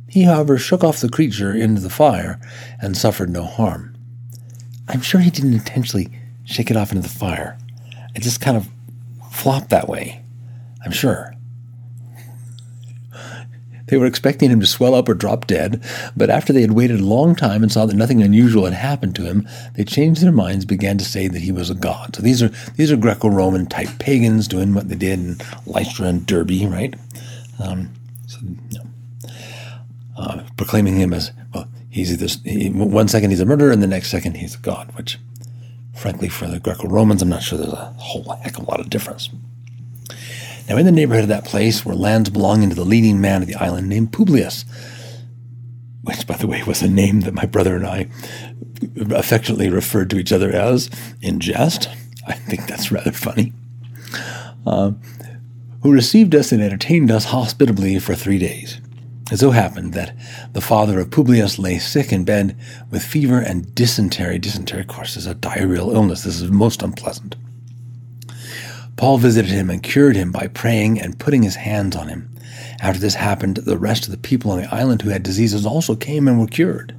He, 0.08 0.24
however, 0.24 0.58
shook 0.58 0.86
off 0.86 1.01
the 1.01 1.10
creature 1.10 1.53
into 1.53 1.81
the 1.81 1.89
fire 1.89 2.39
and 2.81 2.96
suffered 2.96 3.29
no 3.29 3.43
harm. 3.43 3.93
I'm 4.88 5.01
sure 5.01 5.20
he 5.20 5.29
didn't 5.29 5.53
intentionally 5.53 6.17
shake 6.46 6.72
it 6.72 6.77
off 6.77 6.93
into 6.93 7.03
the 7.03 7.13
fire. 7.13 7.58
It 8.15 8.22
just 8.22 8.39
kind 8.39 8.55
of 8.55 8.70
flopped 9.29 9.70
that 9.72 9.89
way. 9.89 10.24
I'm 10.86 10.93
sure. 10.93 11.36
They 13.92 13.98
were 13.98 14.06
expecting 14.06 14.50
him 14.50 14.62
to 14.62 14.66
swell 14.66 14.96
up 14.96 15.10
or 15.10 15.14
drop 15.14 15.48
dead, 15.48 15.84
but 16.16 16.30
after 16.30 16.54
they 16.54 16.62
had 16.62 16.72
waited 16.72 17.01
a 17.01 17.06
long 17.06 17.36
time 17.36 17.62
and 17.62 17.70
saw 17.70 17.86
that 17.86 17.94
nothing 17.94 18.24
unusual 18.24 18.64
had 18.64 18.74
happened 18.74 19.16
to 19.18 19.25
him, 19.25 19.46
they 19.75 19.84
changed 19.84 20.24
their 20.24 20.32
minds, 20.32 20.64
began 20.64 20.98
to 20.98 21.04
say 21.04 21.27
that 21.27 21.42
he 21.42 21.51
was 21.51 21.70
a 21.70 21.75
god. 21.75 22.16
So 22.16 22.22
these 22.22 22.42
are 22.42 22.48
these 22.77 22.90
are 22.90 22.96
Greco-Roman 22.96 23.66
type 23.66 23.90
pagans 24.00 24.48
doing 24.48 24.74
what 24.74 24.88
they 24.88 24.96
did 24.96 25.20
in 25.20 25.38
Lystra 25.66 26.08
and 26.08 26.25
Derbe, 26.25 26.72
right? 26.72 26.96
Um, 27.62 27.92
so, 28.27 28.40
know, 28.42 29.30
uh, 30.18 30.44
proclaiming 30.56 30.96
him 30.96 31.14
as 31.14 31.34
well. 31.54 31.68
He's 31.90 32.42
he, 32.44 32.70
one 32.70 33.10
second 33.10 33.32
he's 33.32 33.42
a 33.42 33.46
murderer, 33.46 33.72
and 33.72 33.84
the 33.84 33.88
next 33.88 34.10
second 34.10 34.38
he's 34.38 34.56
a 34.56 34.60
god. 34.60 34.96
Which, 34.96 35.20
frankly, 35.94 36.30
for 36.30 36.48
the 36.48 36.62
Greco-Romans, 36.62 37.22
I'm 37.22 37.27
not 37.27 37.44
sure 37.44 37.58
there's 37.58 37.74
a 37.74 37.94
whole 37.98 38.38
heck 38.42 38.58
of 38.58 38.66
a 38.66 38.72
lot 38.72 38.80
of 38.80 38.90
difference. 38.90 39.30
Now, 40.70 40.78
in 40.78 40.86
the 40.86 40.92
neighborhood 40.92 41.24
of 41.24 41.30
that 41.30 41.46
place 41.46 41.86
were 41.86 41.96
lands 41.96 42.30
belonging 42.30 42.70
to 42.70 42.76
the 42.76 42.86
leading 42.86 43.20
man 43.20 43.42
of 43.42 43.48
the 43.48 43.56
island 43.56 43.90
named 43.90 44.14
Publius, 44.14 44.66
which, 46.04 46.26
by 46.26 46.38
the 46.38 46.48
way, 46.48 46.64
was 46.64 46.82
a 46.82 46.90
name 46.90 47.22
that 47.22 47.34
my 47.34 47.46
brother 47.46 47.76
and 47.76 47.86
I 47.86 48.08
affectionately 49.12 49.70
referred 49.70 50.10
to 50.10 50.18
each 50.18 50.32
other 50.32 50.52
as 50.52 50.90
in 51.22 51.40
jest. 51.40 51.90
I 52.28 52.34
think 52.34 52.68
that's 52.68 52.92
rather 52.92 53.12
funny. 53.12 53.54
Uh, 54.66 54.92
who 55.82 55.92
received 55.92 56.36
us 56.36 56.52
and 56.52 56.62
entertained 56.62 57.12
us 57.12 57.26
hospitably 57.26 57.98
for 58.00 58.16
three 58.16 58.38
days. 58.38 58.80
It 59.32 59.38
so 59.38 59.52
happened 59.52 59.94
that 59.94 60.16
the 60.54 60.62
father 60.62 61.00
of 61.00 61.10
Publius 61.10 61.58
lay 61.58 61.80
sick 61.80 62.12
in 62.12 62.26
bed 62.26 62.56
with 62.92 63.04
fever 63.04 63.40
and 63.40 63.74
dysentery. 63.74 64.38
Dysentery, 64.38 64.82
of 64.82 64.88
course, 64.88 65.16
is 65.16 65.26
a 65.26 65.34
diarrheal 65.34 65.94
illness. 65.94 66.24
This 66.24 66.42
is 66.42 66.52
most 66.52 66.84
unpleasant. 66.84 67.36
Paul 69.01 69.18
visited 69.18 69.50
him 69.50 69.72
and 69.72 69.81
cured 69.81 70.16
him 70.16 70.31
by 70.31 70.46
praying 70.46 71.01
and 71.01 71.18
putting 71.18 71.42
his 71.42 71.55
hands 71.55 71.96
on 71.96 72.07
him. 72.07 72.29
After 72.81 73.00
this 73.00 73.16
happened, 73.16 73.57
the 73.57 73.75
rest 73.75 74.05
of 74.05 74.11
the 74.11 74.18
people 74.18 74.51
on 74.51 74.61
the 74.61 74.72
island 74.72 75.01
who 75.01 75.09
had 75.09 75.24
diseases 75.24 75.66
also 75.66 75.96
came 75.96 76.27
and 76.27 76.40
were 76.40 76.46
cured. 76.46 76.96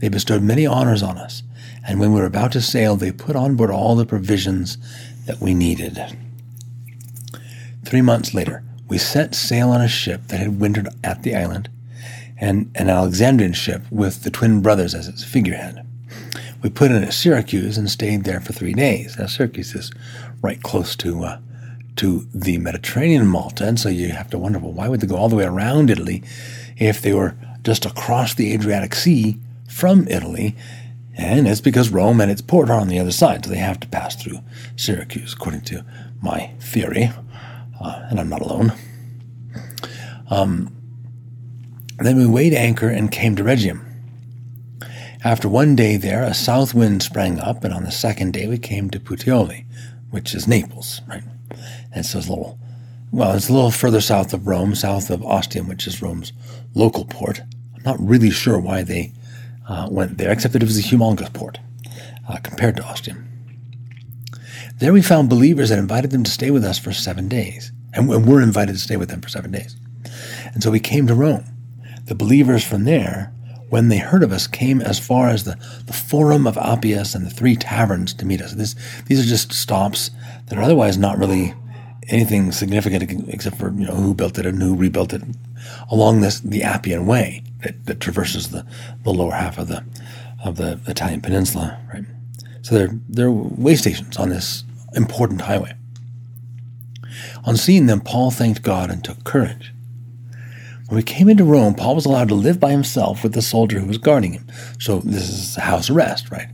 They 0.00 0.10
bestowed 0.10 0.42
many 0.42 0.66
honors 0.66 1.02
on 1.02 1.16
us, 1.16 1.42
and 1.88 1.98
when 1.98 2.12
we 2.12 2.20
were 2.20 2.26
about 2.26 2.52
to 2.52 2.60
sail, 2.60 2.94
they 2.94 3.10
put 3.10 3.36
on 3.36 3.56
board 3.56 3.70
all 3.70 3.96
the 3.96 4.04
provisions 4.04 4.76
that 5.24 5.40
we 5.40 5.54
needed. 5.54 5.98
Three 7.86 8.02
months 8.02 8.34
later, 8.34 8.62
we 8.88 8.98
set 8.98 9.34
sail 9.34 9.70
on 9.70 9.80
a 9.80 9.88
ship 9.88 10.26
that 10.26 10.40
had 10.40 10.60
wintered 10.60 10.90
at 11.02 11.22
the 11.22 11.34
island, 11.34 11.70
and 12.36 12.70
an 12.74 12.90
Alexandrian 12.90 13.54
ship 13.54 13.84
with 13.90 14.24
the 14.24 14.30
twin 14.30 14.60
brothers 14.60 14.94
as 14.94 15.08
its 15.08 15.24
figurehead. 15.24 15.86
We 16.62 16.70
put 16.70 16.90
in 16.90 17.02
at 17.02 17.14
Syracuse 17.14 17.78
and 17.78 17.90
stayed 17.90 18.24
there 18.24 18.40
for 18.40 18.52
three 18.52 18.74
days. 18.74 19.18
Now, 19.18 19.26
Syracuse 19.26 19.74
is 19.74 19.90
right 20.42 20.62
close 20.62 20.94
to 20.96 21.24
uh, 21.24 21.38
to 21.96 22.26
the 22.34 22.58
Mediterranean 22.58 23.26
Malta, 23.26 23.66
and 23.66 23.78
so 23.78 23.88
you 23.88 24.10
have 24.10 24.30
to 24.30 24.38
wonder, 24.38 24.58
well, 24.58 24.72
why 24.72 24.88
would 24.88 25.00
they 25.00 25.06
go 25.06 25.16
all 25.16 25.28
the 25.28 25.36
way 25.36 25.44
around 25.44 25.90
Italy 25.90 26.22
if 26.76 27.02
they 27.02 27.12
were 27.12 27.34
just 27.62 27.84
across 27.84 28.34
the 28.34 28.52
Adriatic 28.52 28.94
Sea 28.94 29.38
from 29.68 30.06
Italy? 30.08 30.56
And 31.16 31.46
it's 31.46 31.60
because 31.60 31.90
Rome 31.90 32.20
and 32.20 32.30
its 32.30 32.40
port 32.40 32.70
are 32.70 32.80
on 32.80 32.88
the 32.88 32.98
other 32.98 33.10
side, 33.10 33.44
so 33.44 33.50
they 33.50 33.58
have 33.58 33.80
to 33.80 33.88
pass 33.88 34.16
through 34.16 34.38
Syracuse, 34.76 35.34
according 35.34 35.62
to 35.62 35.84
my 36.22 36.52
theory, 36.60 37.10
uh, 37.80 38.06
and 38.08 38.20
I'm 38.20 38.28
not 38.28 38.40
alone. 38.40 38.72
Um, 40.30 40.74
then 41.98 42.16
we 42.16 42.26
weighed 42.26 42.54
anchor 42.54 42.88
and 42.88 43.10
came 43.10 43.36
to 43.36 43.44
Rhegium. 43.44 43.84
After 45.22 45.50
one 45.50 45.76
day 45.76 45.98
there, 45.98 46.22
a 46.22 46.32
south 46.32 46.72
wind 46.72 47.02
sprang 47.02 47.38
up, 47.38 47.62
and 47.62 47.74
on 47.74 47.84
the 47.84 47.90
second 47.90 48.32
day 48.32 48.46
we 48.46 48.56
came 48.56 48.88
to 48.88 48.98
Puteoli, 48.98 49.66
which 50.10 50.34
is 50.34 50.48
Naples, 50.48 51.02
right? 51.06 51.22
And 51.92 52.06
so 52.06 52.18
it's 52.18 52.26
a 52.26 52.30
little, 52.30 52.58
well, 53.12 53.36
it's 53.36 53.50
a 53.50 53.52
little 53.52 53.70
further 53.70 54.00
south 54.00 54.32
of 54.32 54.46
Rome, 54.46 54.74
south 54.74 55.10
of 55.10 55.22
Ostium, 55.22 55.68
which 55.68 55.86
is 55.86 56.00
Rome's 56.00 56.32
local 56.74 57.04
port. 57.04 57.42
I'm 57.76 57.82
not 57.82 58.00
really 58.00 58.30
sure 58.30 58.58
why 58.58 58.82
they 58.82 59.12
uh, 59.68 59.88
went 59.90 60.16
there, 60.16 60.32
except 60.32 60.54
that 60.54 60.62
it 60.62 60.66
was 60.66 60.78
a 60.78 60.88
humongous 60.88 61.32
port 61.34 61.58
uh, 62.26 62.38
compared 62.38 62.76
to 62.76 62.84
Ostium. 62.84 63.26
There 64.78 64.94
we 64.94 65.02
found 65.02 65.28
believers 65.28 65.70
and 65.70 65.78
invited 65.78 66.12
them 66.12 66.24
to 66.24 66.30
stay 66.30 66.50
with 66.50 66.64
us 66.64 66.78
for 66.78 66.94
seven 66.94 67.28
days, 67.28 67.72
and 67.92 68.08
we're 68.08 68.40
invited 68.40 68.72
to 68.72 68.78
stay 68.78 68.96
with 68.96 69.10
them 69.10 69.20
for 69.20 69.28
seven 69.28 69.50
days. 69.50 69.76
And 70.54 70.62
so 70.62 70.70
we 70.70 70.80
came 70.80 71.06
to 71.08 71.14
Rome. 71.14 71.44
The 72.06 72.14
believers 72.14 72.64
from 72.64 72.84
there 72.84 73.34
when 73.70 73.88
they 73.88 73.98
heard 73.98 74.22
of 74.22 74.32
us, 74.32 74.46
came 74.46 74.80
as 74.80 74.98
far 74.98 75.28
as 75.28 75.44
the, 75.44 75.56
the 75.86 75.92
Forum 75.92 76.46
of 76.46 76.58
Appius 76.58 77.14
and 77.14 77.24
the 77.24 77.30
three 77.30 77.56
taverns 77.56 78.12
to 78.14 78.26
meet 78.26 78.42
us. 78.42 78.52
This, 78.52 78.74
these 79.06 79.20
are 79.20 79.28
just 79.28 79.52
stops 79.52 80.10
that 80.46 80.58
are 80.58 80.62
otherwise 80.62 80.98
not 80.98 81.18
really 81.18 81.54
anything 82.08 82.50
significant 82.50 83.28
except 83.28 83.56
for 83.56 83.70
you 83.70 83.86
know 83.86 83.94
who 83.94 84.12
built 84.14 84.38
it 84.38 84.44
and 84.46 84.60
who 84.60 84.74
rebuilt 84.74 85.12
it 85.12 85.22
along 85.90 86.20
this 86.20 86.40
the 86.40 86.62
Appian 86.62 87.06
Way 87.06 87.44
that, 87.62 87.86
that 87.86 88.00
traverses 88.00 88.50
the, 88.50 88.66
the 89.04 89.12
lower 89.12 89.32
half 89.32 89.58
of 89.58 89.68
the 89.68 89.84
of 90.44 90.56
the 90.56 90.80
Italian 90.86 91.20
peninsula. 91.20 91.78
Right, 91.92 92.04
so 92.62 92.74
they're 92.74 92.98
they're 93.08 93.30
way 93.30 93.76
stations 93.76 94.16
on 94.16 94.30
this 94.30 94.64
important 94.94 95.42
highway. 95.42 95.74
On 97.44 97.56
seeing 97.56 97.86
them, 97.86 98.00
Paul 98.00 98.30
thanked 98.30 98.62
God 98.62 98.90
and 98.90 99.02
took 99.02 99.24
courage. 99.24 99.72
When 100.90 100.98
he 100.98 101.04
came 101.04 101.28
into 101.28 101.44
Rome, 101.44 101.74
Paul 101.74 101.94
was 101.94 102.04
allowed 102.04 102.26
to 102.30 102.34
live 102.34 102.58
by 102.58 102.72
himself 102.72 103.22
with 103.22 103.32
the 103.32 103.42
soldier 103.42 103.78
who 103.78 103.86
was 103.86 103.96
guarding 103.96 104.32
him. 104.32 104.48
So 104.80 104.98
this 104.98 105.28
is 105.28 105.54
house 105.54 105.88
arrest, 105.88 106.32
right? 106.32 106.48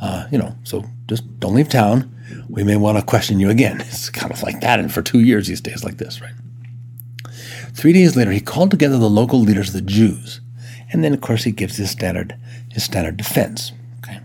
Uh, 0.00 0.26
you 0.32 0.38
know, 0.38 0.56
so 0.64 0.86
just 1.06 1.38
don't 1.38 1.54
leave 1.54 1.68
town. 1.68 2.10
We 2.48 2.64
may 2.64 2.76
want 2.76 2.96
to 2.96 3.04
question 3.04 3.38
you 3.38 3.50
again. 3.50 3.80
It's 3.82 4.08
kind 4.08 4.32
of 4.32 4.42
like 4.42 4.62
that. 4.62 4.80
And 4.80 4.90
for 4.90 5.02
two 5.02 5.20
years, 5.20 5.48
he 5.48 5.54
stays 5.54 5.84
like 5.84 5.98
this, 5.98 6.22
right? 6.22 6.32
Three 7.74 7.92
days 7.92 8.16
later, 8.16 8.30
he 8.30 8.40
called 8.40 8.70
together 8.70 8.96
the 8.96 9.10
local 9.10 9.38
leaders 9.38 9.68
of 9.68 9.74
the 9.74 9.82
Jews. 9.82 10.40
And 10.90 11.04
then, 11.04 11.12
of 11.12 11.20
course, 11.20 11.44
he 11.44 11.52
gives 11.52 11.76
his 11.76 11.90
standard, 11.90 12.36
his 12.70 12.84
standard 12.84 13.18
defense. 13.18 13.72
Okay. 13.98 14.18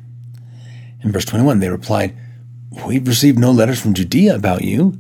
In 1.03 1.11
verse 1.11 1.25
21, 1.25 1.59
they 1.59 1.67
replied, 1.67 2.15
We've 2.87 3.05
received 3.05 3.37
no 3.37 3.51
letters 3.51 3.81
from 3.81 3.93
Judea 3.93 4.35
about 4.35 4.63
you, 4.63 4.97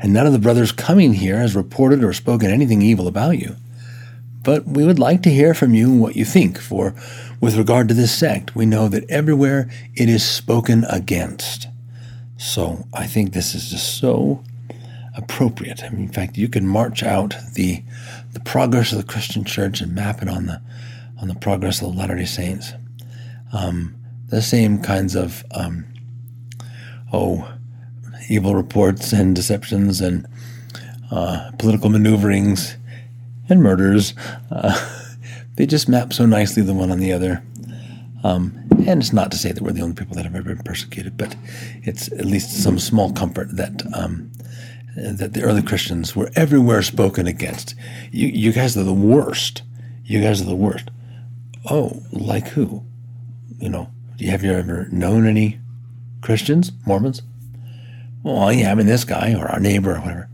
and 0.00 0.12
none 0.12 0.26
of 0.26 0.32
the 0.32 0.40
brothers 0.40 0.72
coming 0.72 1.12
here 1.12 1.38
has 1.38 1.54
reported 1.54 2.02
or 2.02 2.12
spoken 2.12 2.50
anything 2.50 2.82
evil 2.82 3.06
about 3.06 3.38
you. 3.38 3.54
But 4.46 4.64
we 4.64 4.84
would 4.84 5.00
like 5.00 5.24
to 5.24 5.30
hear 5.30 5.54
from 5.54 5.74
you 5.74 5.92
what 5.92 6.14
you 6.14 6.24
think, 6.24 6.60
for 6.60 6.94
with 7.40 7.56
regard 7.56 7.88
to 7.88 7.94
this 7.94 8.16
sect, 8.16 8.54
we 8.54 8.64
know 8.64 8.86
that 8.86 9.10
everywhere 9.10 9.68
it 9.96 10.08
is 10.08 10.24
spoken 10.24 10.84
against. 10.84 11.66
So 12.36 12.86
I 12.94 13.08
think 13.08 13.32
this 13.32 13.56
is 13.56 13.70
just 13.70 13.98
so 13.98 14.44
appropriate. 15.16 15.82
I 15.82 15.88
mean, 15.88 16.04
in 16.04 16.12
fact, 16.12 16.38
you 16.38 16.48
can 16.48 16.64
march 16.64 17.02
out 17.02 17.34
the 17.54 17.82
the 18.34 18.38
progress 18.38 18.92
of 18.92 18.98
the 18.98 19.12
Christian 19.12 19.44
church 19.44 19.80
and 19.80 19.92
map 19.92 20.22
it 20.22 20.28
on 20.28 20.46
the 20.46 20.62
on 21.20 21.26
the 21.26 21.34
progress 21.34 21.82
of 21.82 21.90
the 21.90 21.98
Latter 21.98 22.14
Day 22.14 22.24
Saints. 22.24 22.72
Um, 23.52 23.96
the 24.28 24.42
same 24.42 24.80
kinds 24.80 25.16
of 25.16 25.44
um, 25.50 25.86
oh 27.12 27.52
evil 28.28 28.54
reports 28.54 29.12
and 29.12 29.34
deceptions 29.34 30.00
and 30.00 30.24
uh, 31.10 31.50
political 31.58 31.90
maneuverings 31.90 32.76
and 33.48 33.62
murders. 33.62 34.14
Uh, 34.50 34.78
they 35.56 35.66
just 35.66 35.88
map 35.88 36.12
so 36.12 36.26
nicely 36.26 36.62
the 36.62 36.74
one 36.74 36.90
on 36.90 36.98
the 36.98 37.12
other. 37.12 37.42
Um, 38.24 38.66
and 38.86 39.00
it's 39.00 39.12
not 39.12 39.30
to 39.30 39.38
say 39.38 39.52
that 39.52 39.62
we're 39.62 39.72
the 39.72 39.82
only 39.82 39.94
people 39.94 40.16
that 40.16 40.24
have 40.24 40.34
ever 40.34 40.54
been 40.54 40.64
persecuted, 40.64 41.16
but 41.16 41.36
it's 41.82 42.10
at 42.12 42.24
least 42.24 42.50
some 42.62 42.78
small 42.78 43.12
comfort 43.12 43.56
that 43.56 43.82
um, 43.94 44.32
that 44.96 45.34
the 45.34 45.42
early 45.42 45.62
Christians 45.62 46.16
were 46.16 46.30
everywhere 46.34 46.82
spoken 46.82 47.26
against. 47.26 47.74
You, 48.10 48.28
you 48.28 48.52
guys 48.52 48.76
are 48.76 48.82
the 48.82 48.92
worst. 48.92 49.62
You 50.04 50.22
guys 50.22 50.40
are 50.40 50.46
the 50.46 50.56
worst. 50.56 50.90
Oh, 51.70 52.02
like 52.12 52.48
who? 52.48 52.84
You 53.58 53.68
know, 53.68 53.90
have 54.20 54.42
you 54.42 54.52
ever 54.52 54.88
known 54.90 55.26
any 55.26 55.60
Christians, 56.22 56.72
Mormons? 56.86 57.22
Well, 58.22 58.52
yeah, 58.52 58.72
I 58.72 58.74
mean, 58.74 58.86
this 58.86 59.04
guy 59.04 59.34
or 59.34 59.46
our 59.46 59.60
neighbor 59.60 59.94
or 59.96 60.00
whatever. 60.00 60.28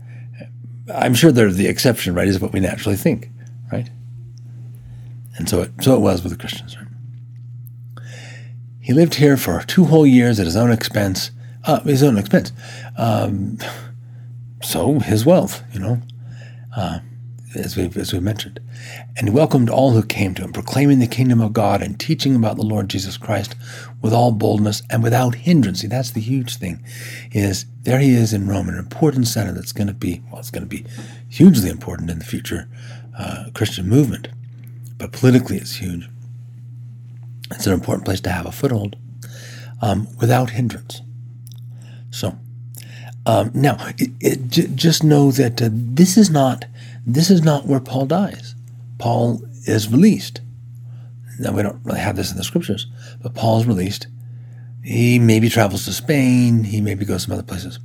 I'm 0.93 1.13
sure 1.13 1.31
they're 1.31 1.51
the 1.51 1.67
exception, 1.67 2.13
right? 2.13 2.27
Is 2.27 2.39
what 2.39 2.53
we 2.53 2.59
naturally 2.59 2.97
think, 2.97 3.29
right? 3.71 3.89
And 5.37 5.47
so 5.47 5.61
it, 5.61 5.71
so 5.81 5.95
it 5.95 5.99
was 5.99 6.23
with 6.23 6.31
the 6.31 6.37
Christians. 6.37 6.77
Right? 6.77 6.87
He 8.79 8.93
lived 8.93 9.15
here 9.15 9.37
for 9.37 9.61
two 9.63 9.85
whole 9.85 10.05
years 10.05 10.39
at 10.39 10.45
his 10.45 10.55
own 10.55 10.71
expense. 10.71 11.31
Uh, 11.63 11.79
his 11.81 12.03
own 12.03 12.17
expense. 12.17 12.51
Um, 12.97 13.57
so 14.61 14.99
his 14.99 15.25
wealth, 15.25 15.63
you 15.71 15.79
know, 15.79 16.01
uh, 16.75 16.99
as 17.55 17.77
we 17.77 17.89
as 17.95 18.13
we 18.13 18.19
mentioned, 18.19 18.59
and 19.17 19.27
he 19.27 19.33
welcomed 19.33 19.69
all 19.69 19.91
who 19.91 20.03
came 20.03 20.33
to 20.35 20.43
him, 20.43 20.53
proclaiming 20.53 20.99
the 20.99 21.07
kingdom 21.07 21.41
of 21.41 21.53
God 21.53 21.81
and 21.81 21.99
teaching 21.99 22.35
about 22.35 22.55
the 22.55 22.63
Lord 22.63 22.89
Jesus 22.89 23.17
Christ 23.17 23.55
with 24.01 24.13
all 24.13 24.31
boldness 24.31 24.81
and 24.89 25.03
without 25.03 25.35
hindrance. 25.35 25.81
See, 25.81 25.87
that's 25.87 26.11
the 26.11 26.21
huge 26.21 26.57
thing. 26.57 26.83
Is 27.31 27.65
there 27.83 27.99
he 27.99 28.13
is 28.13 28.33
in 28.33 28.47
Rome, 28.47 28.69
an 28.69 28.77
important 28.77 29.27
center 29.27 29.51
that's 29.51 29.71
going 29.71 29.87
to 29.87 29.93
be 29.93 30.21
well, 30.29 30.39
it's 30.39 30.51
going 30.51 30.63
to 30.63 30.69
be 30.69 30.85
hugely 31.29 31.69
important 31.69 32.09
in 32.09 32.19
the 32.19 32.25
future 32.25 32.67
uh, 33.17 33.45
Christian 33.53 33.87
movement, 33.87 34.29
but 34.97 35.11
politically 35.11 35.57
it's 35.57 35.75
huge. 35.75 36.09
It's 37.51 37.67
an 37.67 37.73
important 37.73 38.05
place 38.05 38.21
to 38.21 38.31
have 38.31 38.45
a 38.45 38.51
foothold 38.51 38.95
um, 39.81 40.07
without 40.19 40.51
hindrance. 40.51 41.01
So 42.09 42.37
um, 43.25 43.51
now, 43.53 43.77
it, 43.97 44.11
it, 44.19 44.49
j- 44.49 44.67
just 44.75 45.03
know 45.03 45.31
that 45.31 45.61
uh, 45.61 45.69
this 45.71 46.17
is 46.17 46.29
not 46.29 46.65
this 47.05 47.29
is 47.29 47.41
not 47.43 47.65
where 47.65 47.79
Paul 47.79 48.05
dies. 48.05 48.55
Paul 48.97 49.41
is 49.65 49.89
released. 49.89 50.41
Now 51.39 51.53
we 51.53 51.63
don't 51.63 51.83
really 51.83 51.99
have 51.99 52.15
this 52.15 52.31
in 52.31 52.37
the 52.37 52.43
scriptures, 52.43 52.87
but 53.21 53.33
Paul 53.33 53.59
is 53.59 53.65
released. 53.65 54.07
He 54.83 55.17
maybe 55.19 55.49
travels 55.49 55.85
to 55.85 55.93
Spain. 55.93 56.63
He 56.63 56.81
maybe 56.81 57.05
goes 57.05 57.23
some 57.23 57.33
other 57.33 57.43
places. 57.43 57.79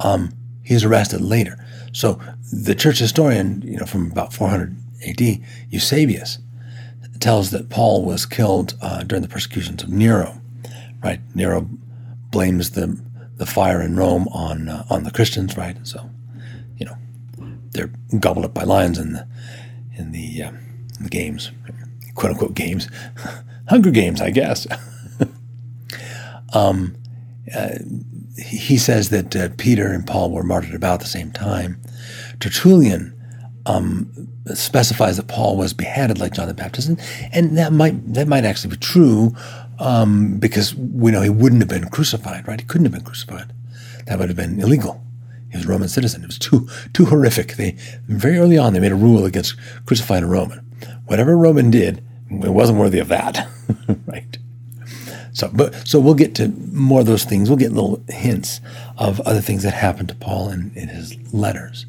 Um, 0.00 0.32
he's 0.64 0.84
arrested 0.84 1.20
later. 1.20 1.64
So 1.92 2.20
the 2.52 2.74
church 2.74 2.98
historian, 2.98 3.62
you 3.62 3.78
know, 3.78 3.86
from 3.86 4.10
about 4.10 4.32
400 4.32 4.76
A.D., 5.04 5.42
Eusebius, 5.70 6.38
tells 7.20 7.50
that 7.52 7.70
Paul 7.70 8.04
was 8.04 8.26
killed 8.26 8.74
uh, 8.82 9.04
during 9.04 9.22
the 9.22 9.28
persecutions 9.28 9.82
of 9.82 9.88
Nero. 9.88 10.40
Right? 11.02 11.20
Nero 11.34 11.68
blames 12.30 12.70
the 12.70 13.00
the 13.36 13.46
fire 13.46 13.80
in 13.80 13.96
Rome 13.96 14.28
on 14.28 14.68
uh, 14.68 14.84
on 14.90 15.04
the 15.04 15.10
Christians. 15.10 15.56
Right? 15.56 15.76
So, 15.84 16.10
they're 17.72 17.90
gobbled 18.18 18.44
up 18.44 18.54
by 18.54 18.62
lions 18.64 18.98
in 18.98 19.12
the 19.12 19.26
in 19.96 20.12
the, 20.12 20.42
uh, 20.42 20.48
in 20.48 21.02
the 21.02 21.10
games, 21.10 21.50
quote 22.14 22.32
unquote 22.32 22.54
games, 22.54 22.88
Hunger 23.68 23.90
Games, 23.90 24.20
I 24.20 24.30
guess. 24.30 24.66
um, 26.54 26.96
uh, 27.54 27.70
he 28.38 28.78
says 28.78 29.10
that 29.10 29.36
uh, 29.36 29.48
Peter 29.58 29.88
and 29.88 30.06
Paul 30.06 30.30
were 30.30 30.42
martyred 30.42 30.74
about 30.74 31.00
the 31.00 31.06
same 31.06 31.30
time. 31.30 31.80
Tertullian 32.40 33.14
um, 33.66 34.10
specifies 34.54 35.18
that 35.18 35.28
Paul 35.28 35.56
was 35.56 35.72
beheaded 35.72 36.18
like 36.18 36.32
John 36.32 36.48
the 36.48 36.54
Baptist, 36.54 36.88
and, 36.88 37.00
and 37.32 37.56
that 37.58 37.72
might 37.72 38.14
that 38.14 38.26
might 38.26 38.44
actually 38.44 38.70
be 38.70 38.78
true 38.78 39.36
um, 39.78 40.38
because 40.38 40.74
we 40.74 41.10
know 41.10 41.20
he 41.20 41.30
wouldn't 41.30 41.60
have 41.60 41.68
been 41.68 41.88
crucified, 41.88 42.48
right? 42.48 42.60
He 42.60 42.66
couldn't 42.66 42.86
have 42.86 42.92
been 42.92 43.04
crucified. 43.04 43.52
That 44.06 44.18
would 44.18 44.28
have 44.28 44.36
been 44.36 44.60
illegal. 44.60 45.01
He 45.52 45.58
was 45.58 45.66
a 45.66 45.68
Roman 45.68 45.88
citizen. 45.88 46.22
It 46.22 46.26
was 46.26 46.38
too 46.38 46.66
too 46.94 47.04
horrific. 47.04 47.56
They 47.56 47.76
very 48.08 48.38
early 48.38 48.58
on 48.58 48.72
they 48.72 48.80
made 48.80 48.92
a 48.92 48.96
rule 48.96 49.24
against 49.26 49.54
crucifying 49.86 50.24
a 50.24 50.26
Roman. 50.26 50.58
Whatever 51.06 51.36
Roman 51.36 51.70
did, 51.70 52.02
it 52.30 52.50
wasn't 52.50 52.78
worthy 52.78 52.98
of 52.98 53.08
that, 53.08 53.48
right? 54.06 54.38
So, 55.32 55.50
but 55.52 55.86
so 55.86 56.00
we'll 56.00 56.14
get 56.14 56.34
to 56.36 56.48
more 56.48 57.00
of 57.00 57.06
those 57.06 57.24
things. 57.24 57.48
We'll 57.48 57.58
get 57.58 57.72
little 57.72 58.02
hints 58.08 58.60
of 58.98 59.20
other 59.20 59.40
things 59.40 59.62
that 59.62 59.74
happened 59.74 60.08
to 60.08 60.14
Paul 60.14 60.50
in, 60.50 60.72
in 60.74 60.88
his 60.88 61.16
letters. 61.32 61.86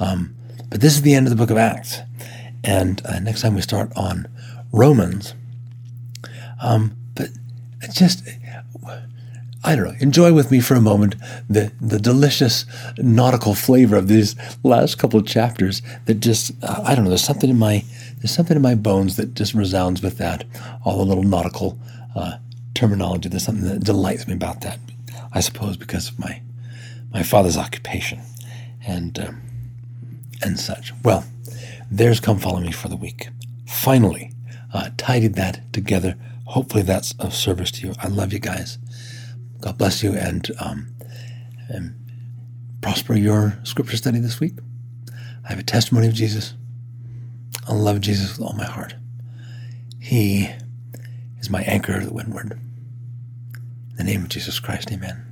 Um, 0.00 0.34
but 0.70 0.80
this 0.80 0.94
is 0.94 1.02
the 1.02 1.14
end 1.14 1.26
of 1.26 1.30
the 1.30 1.36
book 1.36 1.50
of 1.50 1.56
Acts. 1.56 2.00
And 2.62 3.04
uh, 3.06 3.20
next 3.20 3.42
time 3.42 3.54
we 3.54 3.60
start 3.60 3.92
on 3.96 4.26
Romans. 4.72 5.34
Um, 6.62 6.96
but 7.14 7.28
just, 7.92 8.26
I 9.64 9.74
don't 9.74 9.86
know, 9.86 9.96
enjoy 10.00 10.32
with 10.32 10.50
me 10.50 10.60
for 10.60 10.74
a 10.74 10.80
moment 10.80 11.16
the, 11.48 11.72
the 11.80 11.98
delicious 11.98 12.66
nautical 12.98 13.54
flavor 13.54 13.96
of 13.96 14.08
these 14.08 14.36
last 14.62 14.98
couple 14.98 15.18
of 15.18 15.26
chapters 15.26 15.80
that 16.04 16.20
just, 16.20 16.52
I 16.62 16.94
don't 16.94 17.04
know, 17.04 17.10
there's 17.10 17.24
something 17.24 17.48
in 17.48 17.58
my, 17.58 17.82
there's 18.18 18.30
something 18.30 18.56
in 18.56 18.62
my 18.62 18.74
bones 18.74 19.16
that 19.16 19.34
just 19.34 19.54
resounds 19.54 20.02
with 20.02 20.18
that, 20.18 20.44
all 20.84 20.98
the 20.98 21.04
little 21.04 21.24
nautical 21.24 21.78
uh, 22.14 22.36
terminology. 22.74 23.28
There's 23.28 23.44
something 23.44 23.66
that 23.66 23.82
delights 23.84 24.28
me 24.28 24.34
about 24.34 24.60
that, 24.60 24.78
I 25.32 25.40
suppose, 25.40 25.78
because 25.78 26.10
of 26.10 26.18
my, 26.18 26.42
my 27.12 27.22
father's 27.22 27.56
occupation. 27.56 28.20
And, 28.86 29.18
um, 29.18 29.40
and 30.42 30.60
such. 30.60 30.92
Well, 31.02 31.24
there's 31.90 32.20
Come 32.20 32.38
Follow 32.38 32.60
Me 32.60 32.70
for 32.70 32.88
the 32.88 32.96
week. 32.96 33.28
Finally, 33.66 34.32
uh, 34.72 34.90
tidied 34.96 35.34
that 35.34 35.72
together. 35.72 36.16
Hopefully, 36.46 36.82
that's 36.82 37.14
of 37.18 37.34
service 37.34 37.70
to 37.72 37.86
you. 37.86 37.94
I 37.98 38.08
love 38.08 38.32
you 38.32 38.38
guys. 38.38 38.78
God 39.64 39.78
bless 39.78 40.02
you 40.02 40.12
and, 40.12 40.46
um, 40.58 40.94
and 41.70 41.94
prosper 42.82 43.14
your 43.14 43.58
scripture 43.62 43.96
study 43.96 44.18
this 44.18 44.38
week. 44.38 44.52
I 45.42 45.48
have 45.48 45.58
a 45.58 45.62
testimony 45.62 46.06
of 46.06 46.12
Jesus. 46.12 46.52
I 47.66 47.72
love 47.72 48.02
Jesus 48.02 48.36
with 48.36 48.46
all 48.46 48.52
my 48.52 48.66
heart. 48.66 48.94
He 49.98 50.50
is 51.40 51.48
my 51.48 51.62
anchor 51.62 51.98
to 51.98 52.04
the 52.04 52.12
windward. 52.12 52.52
In 52.52 53.96
the 53.96 54.04
name 54.04 54.24
of 54.24 54.28
Jesus 54.28 54.60
Christ, 54.60 54.92
amen. 54.92 55.23